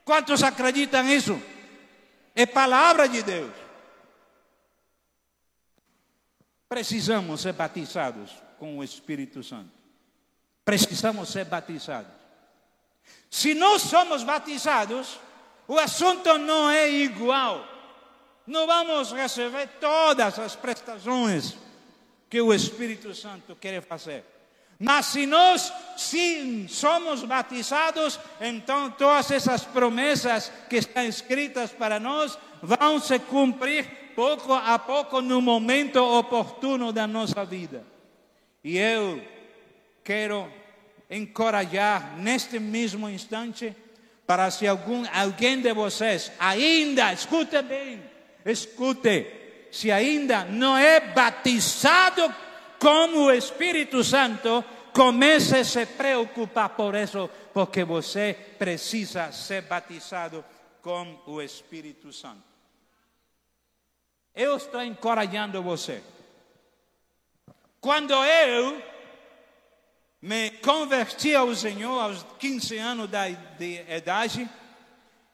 Quantos 0.05 0.43
acreditam 0.43 1.03
nisso? 1.03 1.41
É 2.35 2.47
palavra 2.47 3.09
de 3.09 3.23
Deus. 3.23 3.53
Precisamos 6.69 7.41
ser 7.41 7.55
batizados 7.55 8.33
com 8.59 8.79
o 8.79 8.85
Espírito 8.85 9.43
Santo. 9.43 9.71
Precisamos 10.65 11.31
ser 11.31 11.47
batizados. 11.47 12.13
Se 13.31 13.55
não 13.55 13.79
somos 13.79 14.23
batizados, 14.23 15.19
o 15.67 15.79
assunto 15.79 16.39
não 16.39 16.71
é 16.71 16.91
igual. 16.91 17.67
Não 18.47 18.67
vamos 18.67 19.13
receber 19.13 19.69
todas 19.81 20.39
as 20.39 20.57
prestações 20.57 21.55
que 22.31 22.41
o 22.41 22.53
Espírito 22.53 23.15
Santo 23.15 23.57
quer 23.57 23.83
fazer. 23.83 24.25
Mas 24.79 25.07
se 25.07 25.27
nós 25.27 25.73
sim 25.97 26.69
somos 26.69 27.25
batizados, 27.25 28.21
então 28.41 28.91
todas 28.93 29.31
essas 29.33 29.65
promessas 29.65 30.53
que 30.71 30.77
estão 30.77 31.05
escritas 31.05 31.73
para 31.73 31.99
nós 31.99 32.39
vão 32.63 33.01
se 33.01 33.19
cumprir 33.19 34.13
pouco 34.15 34.53
a 34.53 34.79
pouco 34.79 35.21
no 35.21 35.43
momento 35.43 35.97
oportuno 35.97 36.93
da 36.93 37.07
nossa 37.09 37.45
vida. 37.45 37.85
E 38.63 38.79
eu 38.79 39.21
quero 40.05 40.49
encorajar 41.11 42.17
neste 42.17 42.61
mesmo 42.61 43.09
instante 43.09 43.75
para 44.27 44.51
se 44.51 44.67
algum, 44.67 45.05
alguém 45.13 45.61
de 45.61 45.73
vocês 45.73 46.31
ainda, 46.39 47.13
escute 47.13 47.63
bem, 47.63 48.03
escute, 48.45 49.27
se 49.73 49.91
ainda 49.91 50.45
não 50.45 50.77
é 50.77 51.01
batizado 51.01 52.33
como 52.79 53.27
o 53.27 53.33
Espírito 53.33 54.03
Santo, 54.05 54.65
comece 54.93 55.59
a 55.59 55.65
se 55.65 55.87
preocupar 55.87 56.71
por 56.71 56.95
isso, 56.95 57.31
porque 57.53 57.85
você 57.85 58.37
precisa 58.59 59.31
ser 59.33 59.63
batizado 59.63 60.45
com 60.83 61.21
o 61.27 61.41
Espírito 61.41 62.13
Santo. 62.13 62.43
Eu 64.35 64.57
estou 64.57 64.83
encorajando 64.83 65.63
você. 65.63 66.03
Quando 67.81 68.13
eu 68.13 68.83
me 70.21 70.51
converti 70.51 71.35
ao 71.35 71.55
Senhor 71.55 72.01
aos 72.01 72.25
15 72.39 72.77
anos 72.79 73.09
de 73.59 73.85
idade, 73.97 74.49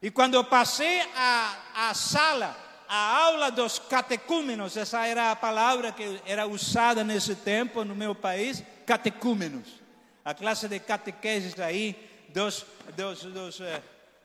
e 0.02 0.10
quando 0.10 0.44
passei 0.44 1.00
a, 1.16 1.88
a 1.88 1.94
sala 1.94 2.54
a 2.94 3.24
aula 3.24 3.50
dos 3.50 3.80
catecúmenos, 3.80 4.76
essa 4.76 5.04
era 5.04 5.32
a 5.32 5.36
palavra 5.36 5.90
que 5.90 6.20
era 6.24 6.46
usada 6.46 7.02
nesse 7.02 7.34
tempo 7.34 7.82
no 7.82 7.92
meu 7.92 8.14
país, 8.14 8.62
catecúmenos. 8.86 9.82
A 10.24 10.32
classe 10.32 10.68
de 10.68 10.78
catequeses 10.78 11.58
aí, 11.58 11.96
dos, 12.28 12.64
dos, 12.96 13.24
dos 13.24 13.60
eh, 13.60 13.82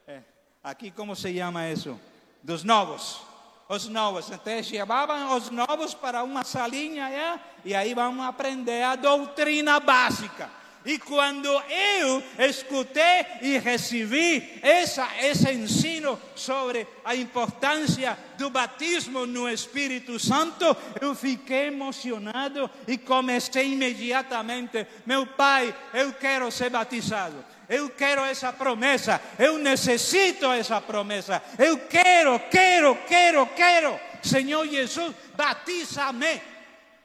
eh, 0.08 0.22
aqui 0.64 0.92
como 0.92 1.16
se 1.16 1.36
chama 1.36 1.68
isso? 1.68 2.00
Dos 2.44 2.64
novos. 2.64 3.22
Os 3.68 3.88
novos. 3.88 4.30
Então, 4.30 4.54
levavam 4.72 5.36
os 5.36 5.50
novos 5.50 5.96
para 5.96 6.24
uma 6.24 6.44
salinha 6.44 7.10
é? 7.10 7.40
e 7.66 7.74
aí 7.74 7.96
vamos 7.96 8.24
aprender 8.24 8.84
a 8.84 8.96
doutrina 8.96 9.80
básica. 9.80 10.48
E 10.86 10.98
quando 10.98 11.48
eu 11.48 12.24
escutei 12.48 13.26
e 13.42 13.58
recebi 13.58 14.60
essa, 14.62 15.08
esse 15.22 15.52
ensino 15.52 16.20
sobre 16.36 16.88
a 17.04 17.14
importância 17.16 18.18
do 18.38 18.50
batismo 18.50 19.26
no 19.26 19.50
Espírito 19.50 20.18
Santo, 20.18 20.66
eu 21.02 21.14
fiquei 21.14 21.68
emocionado 21.68 22.70
e 22.88 22.98
comecei 22.98 23.74
imediatamente: 23.74 24.88
meu 25.06 25.28
pai, 25.28 25.76
eu 25.94 26.14
quero 26.14 26.50
ser 26.50 26.70
batizado. 26.70 27.44
Eu 27.68 27.90
quero 27.90 28.22
essa 28.22 28.52
promessa, 28.52 29.22
eu 29.38 29.58
necessito 29.58 30.50
essa 30.52 30.80
promessa. 30.80 31.44
Eu 31.58 31.78
quero, 31.78 32.40
quero, 32.50 32.96
quero, 33.06 33.46
quero. 33.48 34.00
Senhor 34.24 34.66
Jesus, 34.66 35.14
batiza-me, 35.36 36.42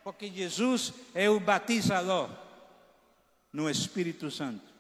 porque 0.02 0.30
Jesus 0.30 0.94
é 1.14 1.28
o 1.28 1.38
batizador 1.38 2.43
no 3.54 3.70
Espírito 3.70 4.32
Santo 4.32 4.74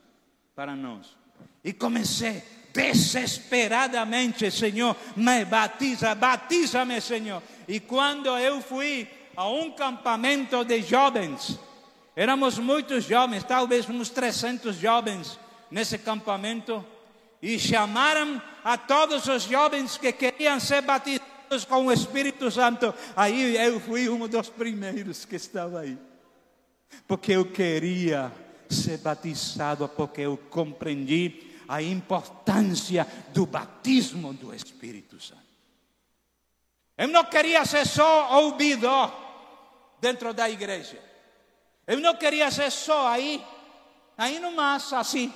para 0.54 0.74
nós. 0.74 1.16
E 1.62 1.72
comecei 1.72 2.42
desesperadamente, 2.72 4.50
Senhor, 4.50 4.96
me 5.14 5.44
batiza, 5.44 6.12
batiza-me, 6.14 7.00
Senhor. 7.00 7.40
E 7.68 7.78
quando 7.78 8.36
eu 8.36 8.60
fui 8.60 9.08
a 9.36 9.48
um 9.48 9.70
campamento 9.70 10.64
de 10.64 10.82
jovens, 10.82 11.58
éramos 12.16 12.58
muitos 12.58 13.04
jovens, 13.04 13.44
talvez 13.44 13.88
uns 13.88 14.10
300 14.10 14.74
jovens 14.76 15.38
nesse 15.70 15.96
campamento, 15.96 16.84
e 17.40 17.58
chamaram 17.58 18.42
a 18.64 18.76
todos 18.76 19.28
os 19.28 19.44
jovens 19.44 19.96
que 19.96 20.12
queriam 20.12 20.58
ser 20.58 20.82
batizados 20.82 21.64
com 21.68 21.86
o 21.86 21.92
Espírito 21.92 22.50
Santo. 22.50 22.92
Aí 23.14 23.56
eu 23.56 23.78
fui 23.78 24.08
um 24.08 24.26
dos 24.26 24.48
primeiros 24.48 25.24
que 25.24 25.36
estava 25.36 25.80
aí. 25.80 25.96
Porque 27.06 27.32
eu 27.32 27.44
queria 27.44 28.32
ser 28.68 28.98
batizado, 28.98 29.88
porque 29.88 30.22
eu 30.22 30.36
compreendi 30.36 31.54
a 31.68 31.82
importância 31.82 33.06
do 33.32 33.46
batismo 33.46 34.32
do 34.32 34.54
Espírito 34.54 35.20
Santo. 35.20 35.42
Eu 36.96 37.08
não 37.08 37.24
queria 37.24 37.64
ser 37.64 37.86
só 37.86 38.40
ouvidor 38.42 39.12
dentro 40.00 40.32
da 40.32 40.48
igreja. 40.48 40.98
Eu 41.86 42.00
não 42.00 42.14
queria 42.14 42.50
ser 42.50 42.70
só 42.70 43.08
aí, 43.08 43.44
aí 44.16 44.38
no 44.38 44.52
mais, 44.52 44.92
assim. 44.92 45.32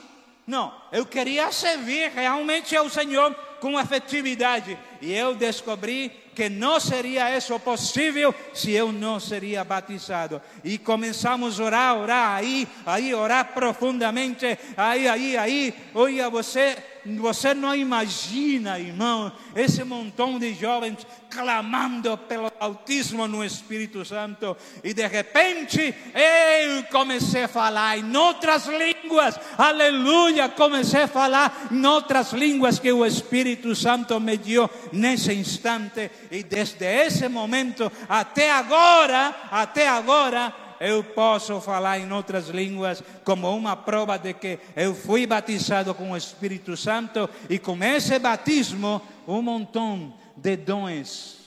Não, 0.47 0.75
eu 0.93 1.05
queria 1.05 1.51
servir 1.53 2.11
realmente 2.11 2.75
ao 2.77 2.89
Senhor 2.89 3.35
com 3.61 3.79
efetividade. 3.79 4.79
E 5.01 5.13
eu 5.13 5.35
descobri 5.35 6.11
que 6.35 6.49
não 6.49 6.79
seria 6.79 7.37
isso 7.37 7.59
possível 7.59 8.33
se 8.55 8.71
eu 8.71 8.93
não 8.93 9.19
seria 9.19 9.65
batizado. 9.65 10.41
E 10.63 10.79
começamos 10.79 11.59
a 11.59 11.65
orar, 11.65 11.97
orar 11.97 12.37
aí, 12.37 12.69
aí, 12.87 13.13
orar 13.13 13.53
profundamente, 13.53 14.57
aí, 14.77 15.09
aí, 15.09 15.37
aí. 15.37 15.75
Olha, 15.93 16.31
você 16.31 16.77
você 17.17 17.55
não 17.55 17.75
imagina, 17.75 18.79
irmão, 18.79 19.33
esse 19.55 19.83
montão 19.83 20.39
de 20.39 20.53
jovens 20.53 21.07
clamando 21.31 22.17
pelo 22.19 22.53
autismo 22.59 23.27
no 23.27 23.45
Espírito 23.45 24.05
Santo. 24.05 24.57
E 24.83 24.93
de 24.93 25.07
repente 25.07 25.95
eu 26.15 26.85
comecei 26.91 27.45
a 27.45 27.49
falar 27.49 27.99
em 27.99 28.17
outras 28.17 28.67
línguas. 28.67 29.39
Aleluia! 29.57 30.49
Comecei 30.49 31.03
a 31.03 31.09
falar 31.09 31.69
em 31.71 31.87
outras 31.87 32.33
línguas 32.33 32.79
que 32.79 32.93
o 32.93 33.07
Espírito 33.07 33.75
Santo 33.75 34.19
me 34.21 34.37
deu 34.37 34.69
nesse 34.93 35.33
instante. 35.33 36.11
E 36.31 36.43
desde 36.43 36.85
esse 36.85 37.29
momento 37.29 37.91
até 38.09 38.51
agora, 38.51 39.35
até 39.51 39.89
agora, 39.89 40.55
eu 40.81 41.03
posso 41.03 41.61
falar 41.61 41.99
em 41.99 42.11
outras 42.13 42.49
línguas 42.49 43.03
como 43.25 43.55
uma 43.55 43.77
prova 43.77 44.17
de 44.17 44.35
que 44.35 44.59
eu 44.77 44.95
fui 44.95 45.27
batizado 45.27 45.95
com 45.95 46.13
o 46.13 46.17
Espírito 46.17 46.77
Santo 46.77 47.29
e 47.49 47.59
com 47.59 47.83
esse 47.83 48.19
batismo 48.19 49.03
um 49.27 49.43
montão 49.43 50.15
de 50.37 50.57
dons 50.57 51.39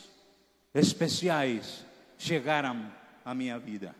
especiais 0.74 1.86
chegaram 2.18 2.92
à 3.26 3.34
minha 3.34 3.58
vida. 3.58 3.96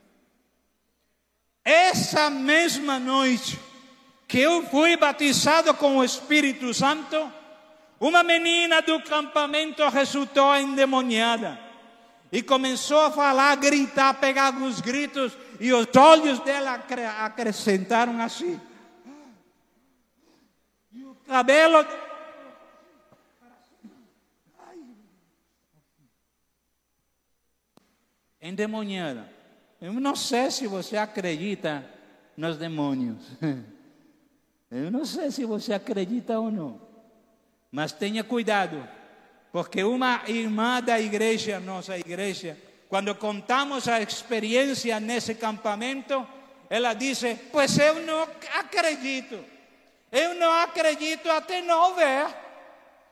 Essa 1.64 2.30
mesma 2.30 3.00
noite 3.00 3.60
que 4.28 4.40
eu 4.40 4.64
fui 4.68 4.96
batizado 4.98 5.74
com 5.74 5.98
o 5.98 6.04
Espírito 6.04 6.74
Santo, 6.74 7.32
uma 8.02 8.24
menina 8.24 8.82
do 8.82 9.00
campamento 9.04 9.88
resultou 9.88 10.56
endemoniada 10.56 11.58
e 12.32 12.42
começou 12.42 13.00
a 13.00 13.12
falar, 13.12 13.52
a 13.52 13.56
gritar, 13.56 14.16
pegar 14.16 14.48
alguns 14.48 14.82
gritos, 14.82 15.38
e 15.60 15.72
os 15.72 15.86
olhos 15.96 16.40
dela 16.40 16.84
acrescentaram 17.20 18.20
assim. 18.20 18.60
E 20.92 21.04
o 21.04 21.14
cabelo. 21.28 21.86
Endemoniada. 28.42 29.30
Eu 29.80 29.94
não 29.94 30.16
sei 30.16 30.50
se 30.50 30.66
você 30.66 30.98
acredita 30.98 31.86
nos 32.36 32.58
demônios. 32.58 33.24
Eu 34.72 34.90
não 34.90 35.04
sei 35.04 35.30
se 35.30 35.44
você 35.44 35.74
acredita 35.74 36.40
ou 36.40 36.50
não. 36.50 36.91
Mas 37.72 37.92
tenha 37.92 38.24
cuidado 38.24 38.88
porque 39.52 39.84
uma 39.84 40.24
irmã 40.28 40.82
da 40.82 41.00
igreja, 41.00 41.60
nossa 41.60 41.98
igreja, 41.98 42.58
quando 42.88 43.14
contamos 43.16 43.88
a 43.88 44.02
experiência 44.02 45.00
nesse 45.00 45.36
campamento, 45.36 46.26
ela 46.70 46.94
disse: 46.94 47.38
Pois 47.52 47.78
eu 47.78 48.02
não 48.06 48.24
acredito, 48.56 49.44
eu 50.12 50.36
não 50.36 50.52
acredito 50.62 51.30
até 51.30 51.62
não 51.62 51.96
ver, 51.96 52.28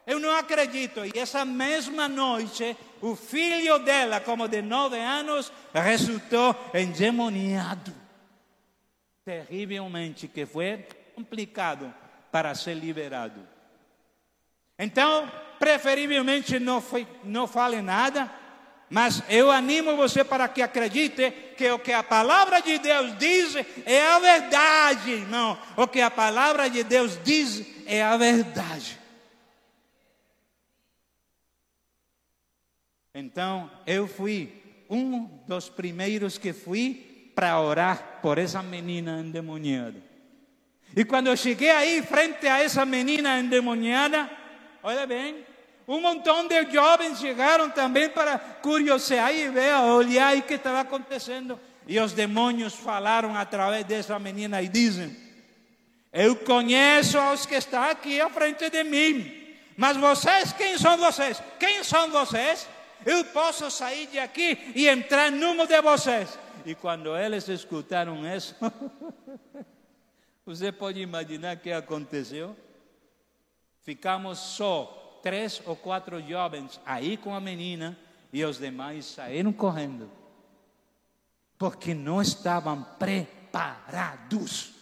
eu 0.07 0.17
não 0.17 0.31
acredito. 0.31 1.01
E 1.05 1.19
essa 1.19 1.43
mesma 1.43 2.07
noite, 2.07 2.75
o 3.01 3.17
filho 3.17 3.79
dela, 3.79 4.21
como 4.21 4.47
de 4.47 4.61
nove 4.61 4.97
anos, 4.97 5.51
resultou 5.73 6.55
endemoniado, 6.73 7.93
terrivelmente, 9.25 10.27
que 10.29 10.45
foi 10.45 10.85
complicado 11.13 11.93
para 12.31 12.55
ser 12.55 12.75
liberado. 12.75 13.58
Então, 14.79 15.29
preferivelmente 15.59 16.57
não, 16.57 16.79
foi, 16.79 17.05
não 17.21 17.45
fale 17.45 17.81
nada, 17.81 18.31
mas 18.89 19.21
eu 19.29 19.51
animo 19.51 19.97
você 19.97 20.23
para 20.23 20.47
que 20.47 20.61
acredite 20.61 21.29
que 21.57 21.69
o 21.69 21.77
que 21.77 21.91
a 21.91 22.01
palavra 22.01 22.61
de 22.61 22.79
Deus 22.79 23.15
diz 23.17 23.55
é 23.85 24.07
a 24.07 24.19
verdade, 24.19 25.11
irmão. 25.11 25.59
O 25.75 25.85
que 25.85 25.99
a 25.99 26.09
palavra 26.09 26.69
de 26.69 26.83
Deus 26.83 27.19
diz 27.23 27.63
é 27.85 28.01
a 28.01 28.15
verdade. 28.15 28.97
Então, 33.13 33.69
eu 33.85 34.07
fui 34.07 34.49
um 34.89 35.25
dos 35.45 35.67
primeiros 35.67 36.37
que 36.37 36.53
fui 36.53 37.31
para 37.35 37.59
orar 37.59 38.19
por 38.21 38.37
essa 38.37 38.63
menina 38.63 39.19
endemoniada. 39.19 40.01
E 40.95 41.05
quando 41.05 41.27
eu 41.27 41.37
cheguei 41.37 41.69
aí, 41.69 42.01
frente 42.01 42.47
a 42.47 42.63
essa 42.63 42.85
menina 42.85 43.39
endemoniada, 43.39 44.38
olha 44.83 45.05
bem, 45.05 45.45
um 45.87 45.99
montão 45.99 46.47
de 46.47 46.71
jovens 46.71 47.19
chegaram 47.19 47.69
também 47.71 48.09
para 48.09 48.37
curiosear 48.37 49.33
e 49.33 49.49
ver, 49.49 49.73
olhar 49.75 50.37
o 50.37 50.41
que 50.43 50.53
estava 50.53 50.81
acontecendo. 50.81 51.59
E 51.87 51.99
os 51.99 52.13
demônios 52.13 52.75
falaram 52.75 53.35
através 53.35 53.83
dessa 53.85 54.19
menina 54.19 54.61
e 54.61 54.67
dizem: 54.67 55.17
Eu 56.13 56.35
conheço 56.35 57.19
os 57.33 57.47
que 57.47 57.55
estão 57.55 57.81
aqui 57.81 58.21
à 58.21 58.29
frente 58.29 58.69
de 58.69 58.83
mim, 58.83 59.55
mas 59.75 59.97
vocês, 59.97 60.53
quem 60.53 60.77
são 60.77 60.95
vocês? 60.97 61.41
Quem 61.59 61.83
são 61.83 62.11
vocês? 62.11 62.67
Eu 63.03 63.25
posso 63.25 63.71
sair 63.71 64.05
de 64.05 64.19
aqui 64.19 64.71
e 64.75 64.87
entrar 64.87 65.31
numa 65.31 65.65
de 65.65 65.81
vocês. 65.81 66.37
E 66.65 66.75
quando 66.75 67.17
eles 67.17 67.47
escutaram 67.47 68.27
isso, 68.35 68.55
você 70.45 70.71
pode 70.71 70.99
imaginar 70.99 71.55
o 71.55 71.59
que 71.59 71.71
aconteceu? 71.71 72.55
Ficamos 73.81 74.39
só 74.39 75.19
três 75.23 75.61
ou 75.65 75.75
quatro 75.75 76.21
jovens 76.21 76.79
aí 76.85 77.17
com 77.17 77.33
a 77.33 77.39
menina 77.39 77.97
e 78.31 78.43
os 78.43 78.57
demais 78.57 79.05
saíram 79.05 79.51
correndo, 79.51 80.09
porque 81.57 81.93
não 81.93 82.21
estavam 82.21 82.83
preparados 82.97 84.73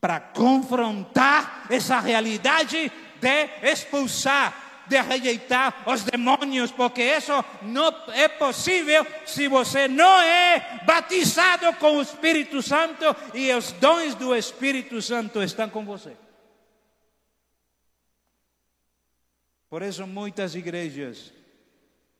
para 0.00 0.20
confrontar 0.20 1.66
essa 1.70 1.98
realidade 2.00 2.92
de 3.20 3.48
expulsar, 3.62 4.84
de 4.86 5.00
rejeitar 5.00 5.82
os 5.86 6.04
demônios, 6.04 6.70
porque 6.70 7.02
isso 7.02 7.32
não 7.62 7.92
é 8.12 8.28
possível 8.28 9.06
se 9.24 9.48
você 9.48 9.88
não 9.88 10.20
é 10.20 10.80
batizado 10.84 11.72
com 11.74 11.96
o 11.96 12.02
Espírito 12.02 12.62
Santo 12.62 13.04
e 13.34 13.52
os 13.52 13.72
dons 13.72 14.14
do 14.14 14.34
Espírito 14.36 15.00
Santo 15.00 15.42
estão 15.42 15.68
com 15.68 15.84
você. 15.84 16.25
Por 19.68 19.82
isso 19.82 20.06
muitas 20.06 20.54
igrejas 20.54 21.32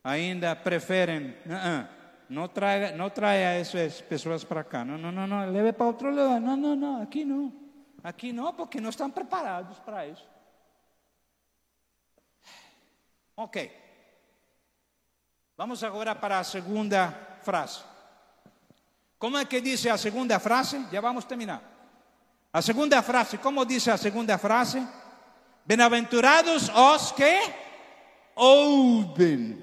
ainda 0.03 0.55
preferem, 0.57 1.31
uh 1.47 1.97
não 2.29 2.49
traia, 2.49 2.97
não 2.97 3.09
traia 3.09 3.61
essas 3.61 4.01
pessoas 4.01 4.43
para 4.43 4.65
cá, 4.65 4.85
não, 4.85 4.99
não, 4.99 5.13
não, 5.13 5.27
não, 5.27 5.51
leve 5.51 5.73
para 5.73 5.87
outro 5.87 6.11
lugar, 6.11 6.41
não, 6.41 6.57
não, 6.57 6.75
não, 6.75 7.03
aqui 7.03 7.25
não, 7.25 7.53
aqui 8.03 8.33
não, 8.33 8.53
porque 8.53 8.81
não 8.81 8.91
estão 8.91 9.11
preparados 9.11 9.79
para 9.81 10.07
isso. 10.09 10.27
Ok, 13.37 13.71
vamos 15.57 15.85
agora 15.85 16.15
para 16.15 16.39
a 16.39 16.45
segunda 16.45 17.11
frase. 17.43 17.81
Como 19.19 19.37
é 19.37 19.45
que 19.45 19.61
diz 19.61 19.87
a 19.87 19.97
segunda 19.97 20.39
frase? 20.39 20.85
Já 20.91 21.01
vamos 21.01 21.25
terminar. 21.25 21.63
A 22.53 22.61
segunda 22.61 23.03
frase, 23.03 23.39
como 23.39 23.65
diz 23.65 23.87
a 23.89 23.97
segunda 23.97 24.37
frase? 24.37 24.87
Bem-aventurados 25.67 26.69
os 26.69 27.11
que 27.11 27.53
ouvem. 28.37 29.61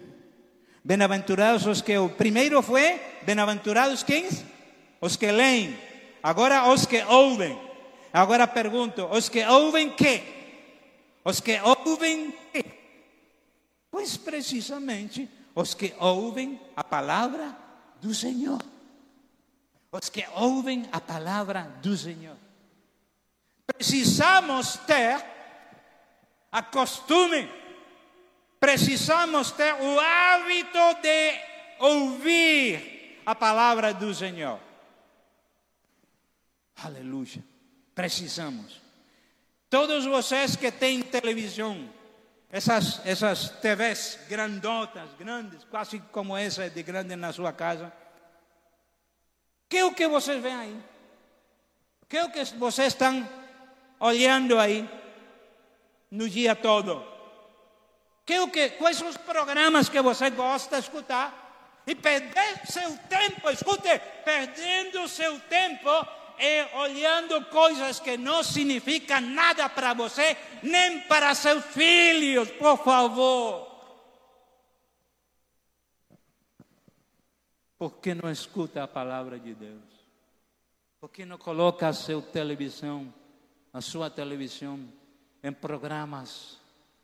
Bem-aventurados 0.83 1.65
os 1.65 1.81
que 1.81 1.97
o 1.97 2.09
primeiro 2.09 2.61
foi 2.61 2.99
bem-aventurados 3.21 4.03
quem? 4.03 4.27
Os 4.99 5.15
que 5.15 5.31
leem. 5.31 5.79
Agora 6.21 6.67
os 6.67 6.85
que 6.85 7.01
ouvem. 7.03 7.57
Agora 8.11 8.45
pergunto, 8.45 9.05
os 9.05 9.29
que 9.29 9.45
ouvem 9.45 9.91
que? 9.91 10.21
Os 11.23 11.39
que 11.39 11.57
ouvem 11.61 12.33
que? 12.51 12.65
Pois 13.89 14.17
precisamente 14.17 15.29
os 15.55 15.73
que 15.73 15.93
ouvem 15.99 16.59
a 16.75 16.83
palavra 16.83 17.55
do 18.01 18.13
Senhor. 18.13 18.61
Os 19.89 20.09
que 20.09 20.25
ouvem 20.35 20.85
a 20.91 20.99
palavra 20.99 21.61
do 21.81 21.95
Senhor. 21.95 22.35
Precisamos 23.65 24.75
ter 24.85 25.32
acostume, 26.53 27.49
Precisamos 28.63 29.51
ter 29.51 29.73
o 29.73 29.99
hábito 29.99 31.01
de 31.01 31.33
ouvir 31.79 33.19
a 33.25 33.35
palavra 33.35 33.93
do 33.93 34.15
Senhor. 34.15 34.57
Aleluia. 36.81 37.43
Precisamos. 37.93 38.81
Todos 39.69 40.05
vocês 40.05 40.55
que 40.55 40.71
têm 40.71 41.01
televisão, 41.01 41.89
essas, 42.49 43.05
essas 43.05 43.49
TVs 43.49 44.17
grandotas, 44.29 45.09
grandes, 45.19 45.65
quase 45.65 45.99
como 46.13 46.37
essa 46.37 46.69
de 46.69 46.83
grande 46.83 47.17
na 47.17 47.33
sua 47.33 47.51
casa, 47.51 47.91
que 49.67 49.79
é 49.79 49.85
o 49.85 49.93
que 49.93 50.07
vocês 50.07 50.41
veem 50.41 50.55
aí? 50.55 50.83
Que 52.07 52.15
é 52.15 52.23
o 52.23 52.31
que 52.31 52.45
vocês 52.55 52.93
estão 52.93 53.27
olhando 53.99 54.57
aí 54.57 54.89
no 56.13 56.29
dia 56.29 56.55
todo? 56.55 57.03
Que 58.25 58.33
é 58.33 58.41
o 58.41 58.47
que, 58.47 58.69
quais 58.71 58.97
são 58.97 59.09
os 59.09 59.17
programas 59.17 59.89
que 59.89 59.99
você 60.01 60.29
gosta 60.29 60.77
de 60.77 60.83
escutar? 60.83 61.41
E 61.85 61.95
perder 61.95 62.65
seu 62.65 62.95
tempo, 63.09 63.49
escute, 63.49 63.99
perdendo 64.23 65.07
seu 65.07 65.37
tempo 65.41 65.89
e 66.39 66.77
olhando 66.77 67.43
coisas 67.45 67.99
que 67.99 68.15
não 68.15 68.41
significam 68.43 69.19
nada 69.21 69.67
para 69.67 69.93
você, 69.93 70.37
nem 70.61 71.01
para 71.01 71.35
seus 71.35 71.65
filhos, 71.65 72.49
por 72.51 72.77
favor. 72.77 73.73
Por 77.77 77.97
que 77.97 78.13
não 78.13 78.31
escuta 78.31 78.83
a 78.83 78.87
palavra 78.87 79.37
de 79.37 79.53
Deus? 79.53 79.81
Por 81.01 81.09
que 81.09 81.25
não 81.25 81.37
coloca 81.37 81.89
a 81.89 81.93
sua 81.93 82.21
televisão, 82.21 83.13
a 83.73 83.81
sua 83.81 84.09
televisão, 84.09 84.87
em 85.43 85.51
programas 85.51 86.57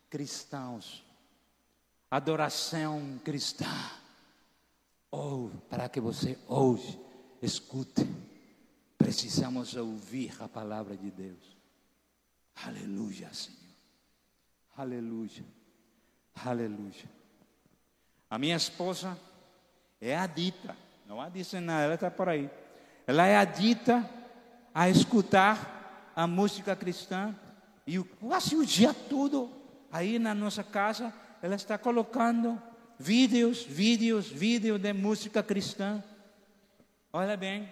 cristãos? 0.09 1.03
Adoração 2.09 3.19
cristã. 3.23 3.65
Ou 5.11 5.49
para 5.69 5.89
que 5.89 5.99
você 5.99 6.37
hoje 6.47 6.99
escute. 7.41 8.07
Precisamos 8.97 9.75
ouvir 9.75 10.35
a 10.41 10.47
palavra 10.47 10.95
de 10.95 11.11
Deus. 11.11 11.57
Aleluia, 12.63 13.31
Senhor. 13.33 13.57
Aleluia. 14.75 15.43
Aleluia. 16.45 17.09
A 18.29 18.37
minha 18.37 18.55
esposa 18.55 19.17
é 19.99 20.15
adita, 20.15 20.75
não 21.05 21.19
há 21.19 21.29
disso 21.29 21.59
nada, 21.59 21.83
ela 21.83 21.95
está 21.95 22.11
por 22.11 22.29
aí. 22.29 22.49
Ela 23.07 23.25
é 23.25 23.35
adita 23.35 24.07
a 24.73 24.89
escutar 24.89 26.11
a 26.15 26.27
música 26.27 26.75
cristã 26.75 27.35
e 27.85 27.99
quase 27.99 28.55
o 28.55 28.65
dia 28.65 28.93
todo 28.93 29.51
aí 29.91 30.19
na 30.19 30.33
nossa 30.33 30.63
casa 30.63 31.13
ela 31.41 31.55
está 31.55 31.77
colocando 31.77 32.61
vídeos, 32.99 33.63
vídeos, 33.63 34.27
vídeos 34.27 34.79
de 34.79 34.91
música 34.93 35.41
cristã. 35.41 36.03
Olha 37.13 37.37
bem, 37.37 37.69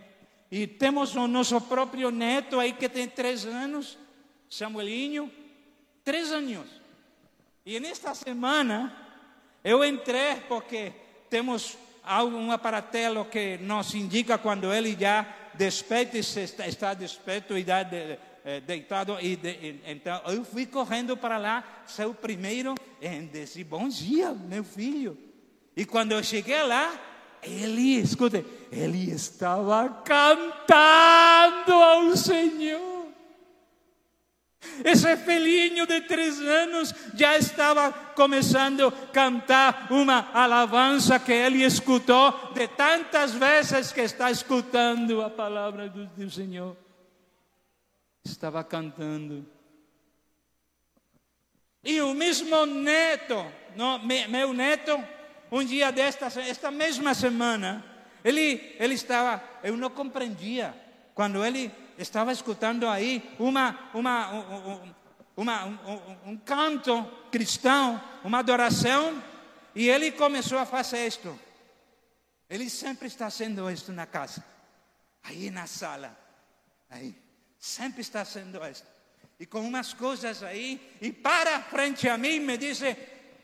e 0.49 0.65
temos 0.65 1.15
o 1.15 1.27
nosso 1.27 1.59
próprio 1.61 2.09
neto 2.09 2.59
aí 2.59 2.73
que 2.73 2.87
tem 2.87 3.07
três 3.07 3.45
anos, 3.45 3.97
Samuelinho, 4.49 5.31
três 6.03 6.31
anos. 6.31 6.67
E 7.65 7.79
nesta 7.79 8.15
semana 8.15 8.95
eu 9.63 9.83
entrei 9.83 10.37
porque 10.47 10.93
temos 11.29 11.77
um 12.23 12.51
aparatelo 12.51 13.25
que 13.25 13.57
nos 13.57 13.93
indica 13.93 14.37
quando 14.37 14.73
ele 14.73 14.95
já 14.97 15.27
desperta, 15.55 16.17
está 16.17 16.93
desperto 16.93 17.57
e 17.57 17.63
dá 17.65 17.83
de, 17.83 18.17
eh, 18.47 18.61
deitado. 18.61 19.17
E 19.19 19.35
de, 19.35 19.81
então 19.85 20.21
eu 20.27 20.45
fui 20.45 20.65
correndo 20.65 21.17
para 21.17 21.37
lá, 21.37 21.83
seu 21.85 22.13
primeiro, 22.13 22.75
e 23.01 23.09
disse: 23.23 23.61
Bom 23.61 23.89
dia, 23.89 24.31
meu 24.31 24.63
filho. 24.63 25.17
E 25.75 25.85
quando 25.85 26.13
eu 26.13 26.23
cheguei 26.23 26.63
lá, 26.63 26.97
ele, 27.43 27.97
escute, 27.97 28.45
ele 28.71 29.11
estava 29.11 29.89
cantando 30.05 31.73
ao 31.73 32.15
Senhor. 32.15 33.07
Esse 34.83 35.17
filhinho 35.17 35.85
de 35.85 36.01
três 36.01 36.39
anos 36.39 36.93
já 37.15 37.37
estava 37.37 37.91
começando 37.91 38.87
a 38.87 38.91
cantar 39.11 39.87
uma 39.91 40.29
alabança 40.33 41.19
que 41.19 41.33
ele 41.33 41.63
escutou 41.63 42.31
de 42.53 42.67
tantas 42.69 43.33
vezes 43.33 43.91
que 43.91 44.01
está 44.01 44.31
escutando 44.31 45.21
a 45.21 45.29
palavra 45.29 45.89
do, 45.89 46.05
do 46.05 46.29
Senhor. 46.29 46.86
Estava 48.31 48.63
cantando. 48.63 49.45
E 51.83 52.01
o 52.01 52.13
mesmo 52.13 52.65
neto, 52.65 53.35
no, 53.75 53.99
meu 53.99 54.53
neto, 54.53 55.01
um 55.49 55.63
dia 55.63 55.91
desta, 55.91 56.25
esta 56.41 56.69
mesma 56.69 57.13
semana, 57.13 57.83
ele, 58.23 58.75
ele 58.77 58.93
estava, 58.93 59.41
eu 59.63 59.77
não 59.77 59.89
compreendia, 59.89 60.75
quando 61.15 61.43
ele 61.45 61.71
estava 61.97 62.33
escutando 62.33 62.87
aí 62.87 63.23
uma, 63.39 63.89
uma, 63.93 64.33
um, 64.33 64.93
uma, 65.37 65.65
um, 65.65 66.31
um 66.31 66.37
canto 66.37 67.05
cristão, 67.31 68.01
uma 68.23 68.39
adoração, 68.39 69.23
e 69.73 69.87
ele 69.87 70.11
começou 70.11 70.57
a 70.57 70.65
fazer 70.65 71.07
isto. 71.07 71.39
Ele 72.49 72.69
sempre 72.69 73.07
está 73.07 73.29
fazendo 73.29 73.69
isto 73.71 73.93
na 73.93 74.05
casa, 74.05 74.43
aí 75.23 75.49
na 75.49 75.67
sala, 75.67 76.17
aí, 76.89 77.15
sempre 77.59 78.01
está 78.01 78.23
fazendo 78.23 78.63
isto. 78.65 78.87
E 79.39 79.45
com 79.45 79.61
umas 79.61 79.93
coisas 79.93 80.41
aí, 80.41 80.95
e 80.99 81.11
para 81.11 81.61
frente 81.61 82.09
a 82.09 82.17
mim 82.17 82.39
me 82.39 82.57
diz, 82.57 82.81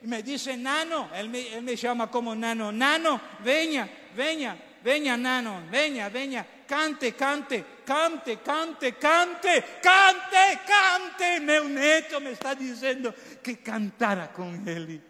me 0.01 0.21
diz, 0.21 0.45
Nano, 0.57 1.09
ele 1.13 1.27
me, 1.27 1.39
ele 1.39 1.61
me 1.61 1.77
chama 1.77 2.07
como 2.07 2.33
Nano, 2.33 2.71
Nano, 2.71 3.21
venha, 3.41 3.89
venha, 4.13 4.59
venha, 4.81 5.15
Nano, 5.15 5.63
venha, 5.69 6.09
venha, 6.09 6.47
cante, 6.67 7.11
cante, 7.11 7.63
cante, 7.85 8.37
cante, 8.37 8.91
cante, 8.93 9.61
cante, 9.81 10.59
cante. 10.65 11.39
Meu 11.41 11.69
neto 11.69 12.19
me 12.19 12.31
está 12.31 12.53
dizendo 12.55 13.13
que 13.43 13.55
cantara 13.55 14.27
com 14.27 14.51
ele. 14.67 15.01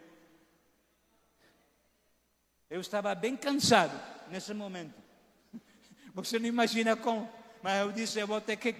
Eu 2.68 2.80
estava 2.80 3.14
bem 3.14 3.36
cansado 3.36 3.98
nesse 4.30 4.52
momento. 4.52 4.94
Você 6.14 6.38
não 6.38 6.46
imagina 6.46 6.94
como. 6.96 7.30
Mas 7.64 7.80
eu 7.80 7.92
disse, 7.92 8.18
eu 8.18 8.26
vou 8.26 8.42
ter 8.42 8.56
que, 8.56 8.74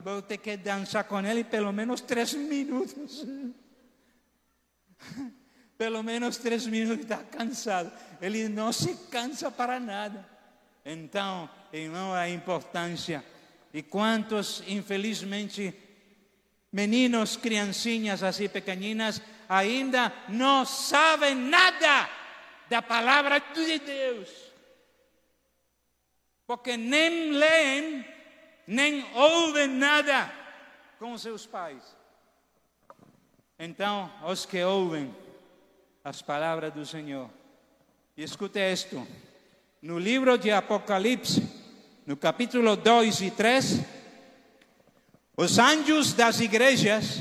vou 0.00 0.22
ter 0.22 0.38
que 0.38 0.56
dançar 0.56 1.04
com 1.04 1.20
ele 1.20 1.44
pelo 1.44 1.70
menos 1.74 2.00
três 2.00 2.32
minutos. 2.32 3.22
pelo 5.76 6.02
menos 6.02 6.38
três 6.38 6.66
minutos, 6.66 7.00
está 7.02 7.18
cansado. 7.18 7.92
Ele 8.22 8.48
não 8.48 8.72
se 8.72 8.94
cansa 9.10 9.50
para 9.50 9.78
nada. 9.78 10.26
Então, 10.86 11.50
irmão, 11.70 12.14
a 12.14 12.26
importância. 12.26 13.22
E 13.74 13.82
quantos, 13.82 14.62
infelizmente, 14.66 15.74
meninos, 16.72 17.36
criancinhas 17.36 18.22
assim 18.22 18.48
pequeninas, 18.48 19.20
ainda 19.46 20.10
não 20.30 20.64
sabem 20.64 21.34
nada 21.34 22.08
da 22.70 22.80
palavra 22.80 23.38
de 23.38 23.78
Deus. 23.80 24.30
Porque 26.46 26.74
nem 26.76 27.32
leem, 27.32 28.13
nem 28.66 29.04
ouvem 29.14 29.68
nada 29.68 30.32
com 30.98 31.16
seus 31.18 31.46
pais. 31.46 31.82
Então, 33.58 34.10
os 34.26 34.44
que 34.44 34.62
ouvem 34.62 35.14
as 36.02 36.20
palavras 36.20 36.72
do 36.72 36.84
Senhor, 36.84 37.30
e 38.16 38.22
escute 38.22 38.58
isto, 38.58 39.06
no 39.80 39.98
livro 39.98 40.36
de 40.38 40.50
Apocalipse, 40.50 41.42
no 42.06 42.16
capítulo 42.16 42.76
2 42.76 43.20
e 43.22 43.30
3, 43.30 43.80
os 45.36 45.58
anjos 45.58 46.12
das 46.12 46.40
igrejas, 46.40 47.20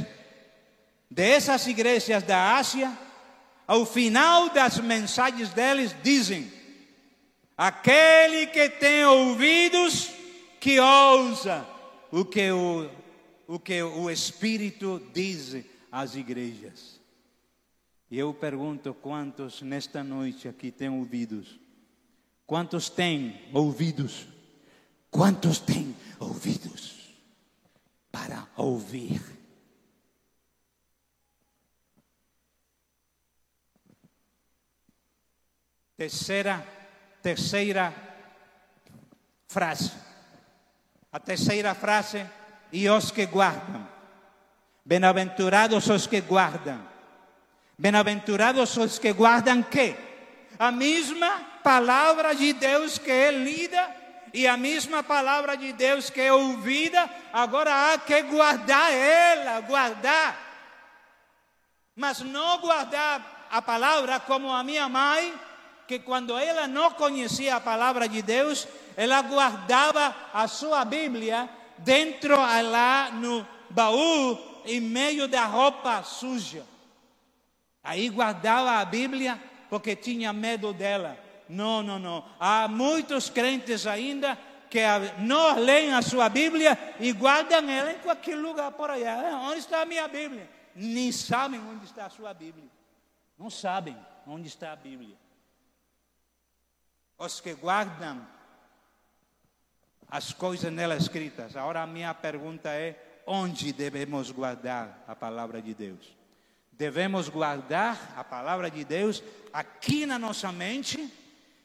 dessas 1.09 1.65
igrejas 1.67 2.23
da 2.23 2.55
Ásia, 2.55 2.91
ao 3.67 3.85
final 3.85 4.49
das 4.49 4.77
mensagens 4.79 5.49
deles, 5.49 5.95
dizem: 6.03 6.51
aquele 7.57 8.47
que 8.47 8.69
tem 8.69 9.05
ouvidos, 9.05 10.09
que 10.63 10.79
ouça 10.79 11.67
o 12.09 12.23
que 12.23 12.49
o, 12.49 12.89
o, 13.47 13.59
que 13.59 13.83
o 13.83 14.09
Espírito 14.09 15.01
diz 15.13 15.57
às 15.91 16.15
igrejas. 16.15 17.01
E 18.09 18.17
eu 18.17 18.33
pergunto 18.33 18.93
quantos 18.93 19.61
nesta 19.61 20.01
noite 20.01 20.47
aqui 20.47 20.71
têm 20.71 20.87
ouvidos 20.87 21.59
Quantos 22.45 22.89
têm 22.89 23.49
ouvidos? 23.53 24.27
Quantos 25.09 25.59
têm 25.59 25.95
ouvidos 26.19 27.09
para 28.11 28.47
ouvir? 28.55 29.21
Terceira, 35.97 36.59
terceira 37.21 37.93
frase. 39.47 39.91
A 41.13 41.19
terceira 41.19 41.75
frase, 41.75 42.25
e 42.71 42.89
os 42.89 43.11
que 43.11 43.27
guardam. 43.27 43.87
Bem-aventurados 44.83 45.87
os 45.87 46.07
que 46.07 46.19
guardam. 46.19 46.81
Bem-aventurados 47.77 48.75
os 48.77 48.97
que 48.97 49.13
guardam 49.13 49.61
que? 49.61 49.95
A 50.57 50.71
mesma 50.71 51.39
palavra 51.63 52.33
de 52.33 52.51
Deus 52.53 52.97
que 52.97 53.11
é 53.11 53.31
lida 53.31 53.95
e 54.33 54.47
a 54.47 54.57
mesma 54.57 55.03
palavra 55.03 55.55
de 55.55 55.71
Deus 55.73 56.09
que 56.09 56.19
é 56.19 56.33
ouvida, 56.33 57.07
agora 57.31 57.93
há 57.93 57.97
que 57.99 58.19
guardar 58.23 58.91
ela, 58.91 59.61
guardar. 59.61 60.35
Mas 61.95 62.21
não 62.21 62.57
guardar 62.57 63.47
a 63.51 63.61
palavra 63.61 64.19
como 64.19 64.51
a 64.51 64.63
minha 64.63 64.89
mãe, 64.89 65.31
que 65.87 65.99
quando 65.99 66.37
ela 66.37 66.67
não 66.67 66.91
conhecia 66.91 67.55
a 67.55 67.61
palavra 67.61 68.07
de 68.07 68.21
Deus, 68.21 68.67
ela 68.95 69.21
guardava 69.21 70.15
a 70.33 70.47
sua 70.47 70.85
Bíblia 70.85 71.49
dentro 71.79 72.35
lá 72.35 73.11
no 73.11 73.45
baú, 73.69 74.37
em 74.65 74.79
meio 74.79 75.27
da 75.27 75.45
roupa 75.45 76.03
suja. 76.03 76.65
Aí 77.83 78.07
guardava 78.09 78.79
a 78.79 78.85
Bíblia 78.85 79.41
porque 79.69 79.95
tinha 79.95 80.31
medo 80.31 80.71
dela. 80.71 81.17
Não, 81.49 81.83
não, 81.83 81.99
não. 81.99 82.25
Há 82.39 82.67
muitos 82.67 83.29
crentes 83.29 83.85
ainda 83.85 84.37
que 84.69 84.79
não 85.19 85.59
leem 85.59 85.93
a 85.93 86.01
sua 86.01 86.29
Bíblia 86.29 86.77
e 86.99 87.11
guardam 87.11 87.69
ela 87.69 87.91
em 87.91 87.99
qualquer 87.99 88.35
lugar 88.35 88.71
por 88.71 88.89
aí. 88.89 89.05
Ah, 89.05 89.47
onde 89.49 89.59
está 89.59 89.81
a 89.81 89.85
minha 89.85 90.07
Bíblia? 90.07 90.49
Nem 90.73 91.11
sabem 91.11 91.59
onde 91.59 91.85
está 91.85 92.05
a 92.05 92.09
sua 92.09 92.33
Bíblia. 92.33 92.69
Não 93.37 93.49
sabem 93.49 93.97
onde 94.25 94.47
está 94.47 94.71
a 94.71 94.75
Bíblia. 94.75 95.15
Os 97.23 97.39
que 97.39 97.53
guardam 97.53 98.27
as 100.11 100.33
coisas 100.33 100.73
nela 100.73 100.97
escritas. 100.97 101.55
Agora 101.55 101.81
a 101.81 101.87
minha 101.87 102.13
pergunta 102.13 102.69
é: 102.69 103.21
onde 103.25 103.71
devemos 103.71 104.29
guardar 104.29 105.05
a 105.07 105.15
palavra 105.15 105.61
de 105.61 105.73
Deus? 105.73 106.17
Devemos 106.73 107.29
guardar 107.29 108.13
a 108.17 108.25
palavra 108.25 108.69
de 108.69 108.83
Deus 108.83 109.23
aqui 109.53 110.05
na 110.05 110.19
nossa 110.19 110.51
mente 110.51 111.09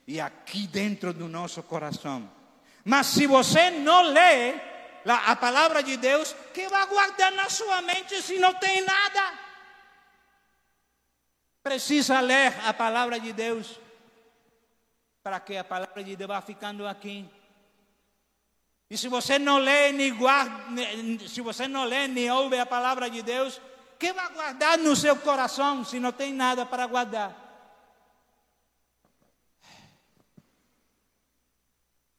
e 0.07 0.21
aqui 0.21 0.65
dentro 0.65 1.11
do 1.11 1.27
nosso 1.27 1.61
coração. 1.61 2.31
Mas 2.85 3.07
se 3.07 3.27
você 3.27 3.69
não 3.69 4.13
lê 4.13 4.55
a 5.05 5.35
palavra 5.35 5.83
de 5.83 5.97
Deus, 5.97 6.33
que 6.53 6.69
vai 6.69 6.87
guardar 6.87 7.33
na 7.33 7.49
sua 7.49 7.81
mente 7.81 8.21
se 8.21 8.39
não 8.39 8.53
tem 8.53 8.81
nada? 8.85 9.33
Precisa 11.61 12.21
ler 12.21 12.53
a 12.65 12.73
palavra 12.73 13.19
de 13.19 13.33
Deus 13.33 13.77
para 15.29 15.39
que 15.39 15.55
a 15.55 15.63
palavra 15.63 16.03
de 16.03 16.15
Deus 16.15 16.27
vá 16.27 16.41
ficando 16.41 16.87
aqui. 16.87 17.23
E 18.89 18.97
se 18.97 19.07
você 19.07 19.37
não 19.37 19.59
lê 19.59 19.91
nem 19.91 20.11
guarda, 20.15 20.57
se 21.27 21.39
você 21.39 21.67
não 21.67 21.85
lê 21.85 22.07
nem 22.07 22.31
ouve 22.31 22.57
a 22.57 22.65
palavra 22.65 23.07
de 23.11 23.21
Deus, 23.21 23.61
que 23.99 24.11
vai 24.11 24.33
guardar 24.33 24.79
no 24.79 24.95
seu 24.95 25.15
coração 25.17 25.85
se 25.85 25.99
não 25.99 26.11
tem 26.11 26.33
nada 26.33 26.65
para 26.65 26.87
guardar? 26.87 27.31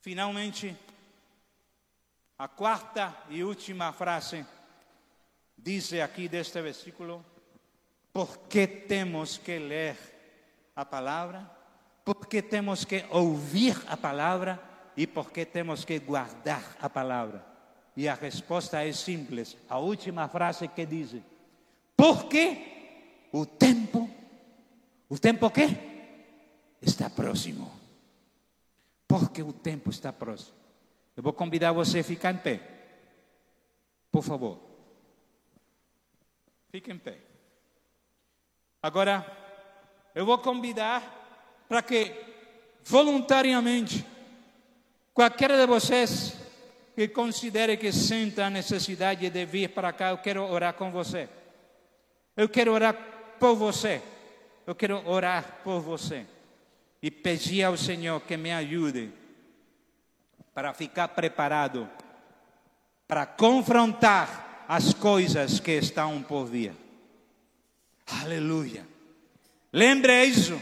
Finalmente, 0.00 0.76
a 2.38 2.46
quarta 2.46 3.12
e 3.28 3.42
última 3.42 3.92
frase 3.92 4.46
diz 5.58 5.92
aqui 5.94 6.28
deste 6.28 6.62
versículo: 6.62 7.26
porque 8.12 8.68
temos 8.68 9.36
que 9.36 9.58
ler 9.58 9.96
a 10.76 10.84
palavra, 10.84 11.58
porque 12.05 12.42
temos 12.42 12.84
que 12.84 13.05
ouvir 13.11 13.76
a 13.88 13.96
palavra 13.96 14.61
e 14.96 15.07
porque 15.07 15.46
temos 15.46 15.84
que 15.84 15.98
guardar 15.98 16.76
a 16.80 16.88
palavra. 16.88 17.44
E 17.96 18.09
a 18.09 18.14
resposta 18.14 18.84
é 18.84 18.92
simples. 18.92 19.57
A 19.68 19.78
última 19.78 20.28
frase 20.28 20.68
que 20.68 20.86
diz: 20.86 21.16
porque 21.96 23.28
o 23.32 23.46
tempo, 23.46 24.09
o 25.09 25.18
tempo 25.18 25.51
que 25.51 25.68
está 26.82 27.11
próximo 27.11 27.80
porque 29.11 29.42
o 29.42 29.53
tempo 29.53 29.90
está 29.90 30.12
próximo. 30.12 30.57
Eu 31.16 31.22
vou 31.24 31.32
convidar 31.32 31.72
você 31.72 31.98
a 31.98 32.05
ficar 32.05 32.32
em 32.32 32.38
pé. 32.38 32.61
Por 34.09 34.22
favor. 34.22 34.57
Fique 36.70 36.92
em 36.92 36.96
pé. 36.96 37.18
Agora, 38.80 39.26
eu 40.14 40.24
vou 40.24 40.38
convidar 40.38 41.20
para 41.71 41.83
que 41.83 42.12
voluntariamente 42.85 44.05
qualquer 45.14 45.53
de 45.53 45.64
vocês 45.66 46.35
que 46.97 47.07
considere 47.07 47.77
que 47.77 47.93
senta 47.93 48.47
a 48.47 48.51
necessidade 48.51 49.31
de 49.31 49.47
vir 49.47 49.68
para 49.68 49.93
cá, 49.93 50.11
eu 50.11 50.18
quero 50.18 50.43
orar 50.43 50.75
com 50.75 50.91
você. 50.91 51.29
Eu 52.37 52.49
quero 52.49 52.73
orar 52.73 52.93
por 53.39 53.55
você. 53.55 54.03
Eu 54.66 54.75
quero 54.75 55.09
orar 55.09 55.61
por 55.62 55.81
você 55.81 56.27
e 57.01 57.09
pedir 57.09 57.62
ao 57.62 57.77
Senhor 57.77 58.21
que 58.23 58.37
me 58.37 58.51
ajude 58.51 59.12
para 60.53 60.75
ficar 60.75 61.07
preparado 61.07 61.89
para 63.07 63.27
confrontar 63.27 64.64
as 64.66 64.93
coisas 64.93 65.61
que 65.61 65.79
estão 65.79 66.21
por 66.21 66.47
vir. 66.47 66.73
Aleluia. 68.09 68.85
Lembre 69.73 70.25
isso. 70.25 70.61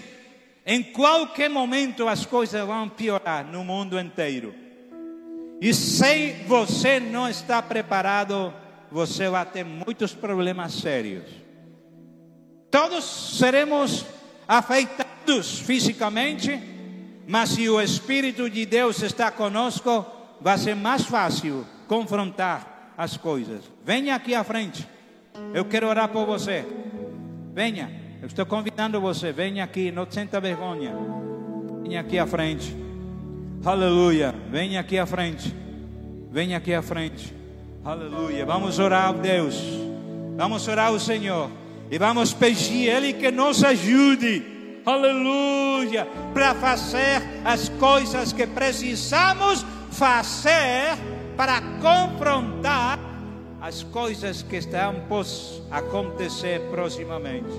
Em 0.70 0.82
qualquer 0.82 1.48
momento 1.48 2.06
as 2.06 2.26
coisas 2.26 2.62
vão 2.66 2.90
piorar 2.90 3.42
no 3.42 3.64
mundo 3.64 3.98
inteiro. 3.98 4.54
E 5.62 5.72
se 5.72 6.32
você 6.46 7.00
não 7.00 7.26
está 7.26 7.62
preparado, 7.62 8.52
você 8.92 9.30
vai 9.30 9.46
ter 9.46 9.64
muitos 9.64 10.12
problemas 10.12 10.74
sérios. 10.74 11.24
Todos 12.70 13.38
seremos 13.38 14.04
afetados 14.46 15.58
fisicamente, 15.58 16.60
mas 17.26 17.48
se 17.48 17.66
o 17.66 17.80
Espírito 17.80 18.50
de 18.50 18.66
Deus 18.66 19.00
está 19.02 19.30
conosco, 19.30 20.04
vai 20.38 20.58
ser 20.58 20.76
mais 20.76 21.02
fácil 21.02 21.66
confrontar 21.86 22.92
as 22.94 23.16
coisas. 23.16 23.64
Venha 23.82 24.14
aqui 24.14 24.34
à 24.34 24.44
frente. 24.44 24.86
Eu 25.54 25.64
quero 25.64 25.88
orar 25.88 26.10
por 26.10 26.26
você. 26.26 26.66
Venha. 27.54 28.07
Eu 28.20 28.26
estou 28.26 28.46
convidando 28.46 29.00
você. 29.00 29.32
Venha 29.32 29.64
aqui. 29.64 29.90
Não 29.90 30.06
senta 30.10 30.40
vergonha. 30.40 30.94
Venha 31.82 32.00
aqui 32.00 32.18
à 32.18 32.26
frente. 32.26 32.76
Aleluia. 33.64 34.34
Venha 34.50 34.80
aqui 34.80 34.98
à 34.98 35.06
frente. 35.06 35.54
Venha 36.30 36.56
aqui 36.56 36.74
à 36.74 36.82
frente. 36.82 37.34
Aleluia. 37.84 38.44
Vamos 38.44 38.78
orar 38.78 39.08
a 39.08 39.12
Deus. 39.12 39.62
Vamos 40.36 40.66
orar 40.68 40.88
ao 40.88 40.98
Senhor. 40.98 41.50
E 41.90 41.98
vamos 41.98 42.34
pedir 42.34 42.88
Ele 42.88 43.12
que 43.12 43.30
nos 43.30 43.64
ajude 43.64 44.58
aleluia, 44.90 46.06
para 46.32 46.54
fazer 46.54 47.22
as 47.44 47.68
coisas 47.68 48.32
que 48.32 48.46
precisamos 48.46 49.64
fazer 49.90 50.96
para 51.36 51.60
confrontar 51.80 52.98
as 53.60 53.82
coisas 53.82 54.42
que 54.42 54.56
estão 54.56 54.94
por 55.08 55.24
acontecer 55.70 56.60
proximamente. 56.70 57.50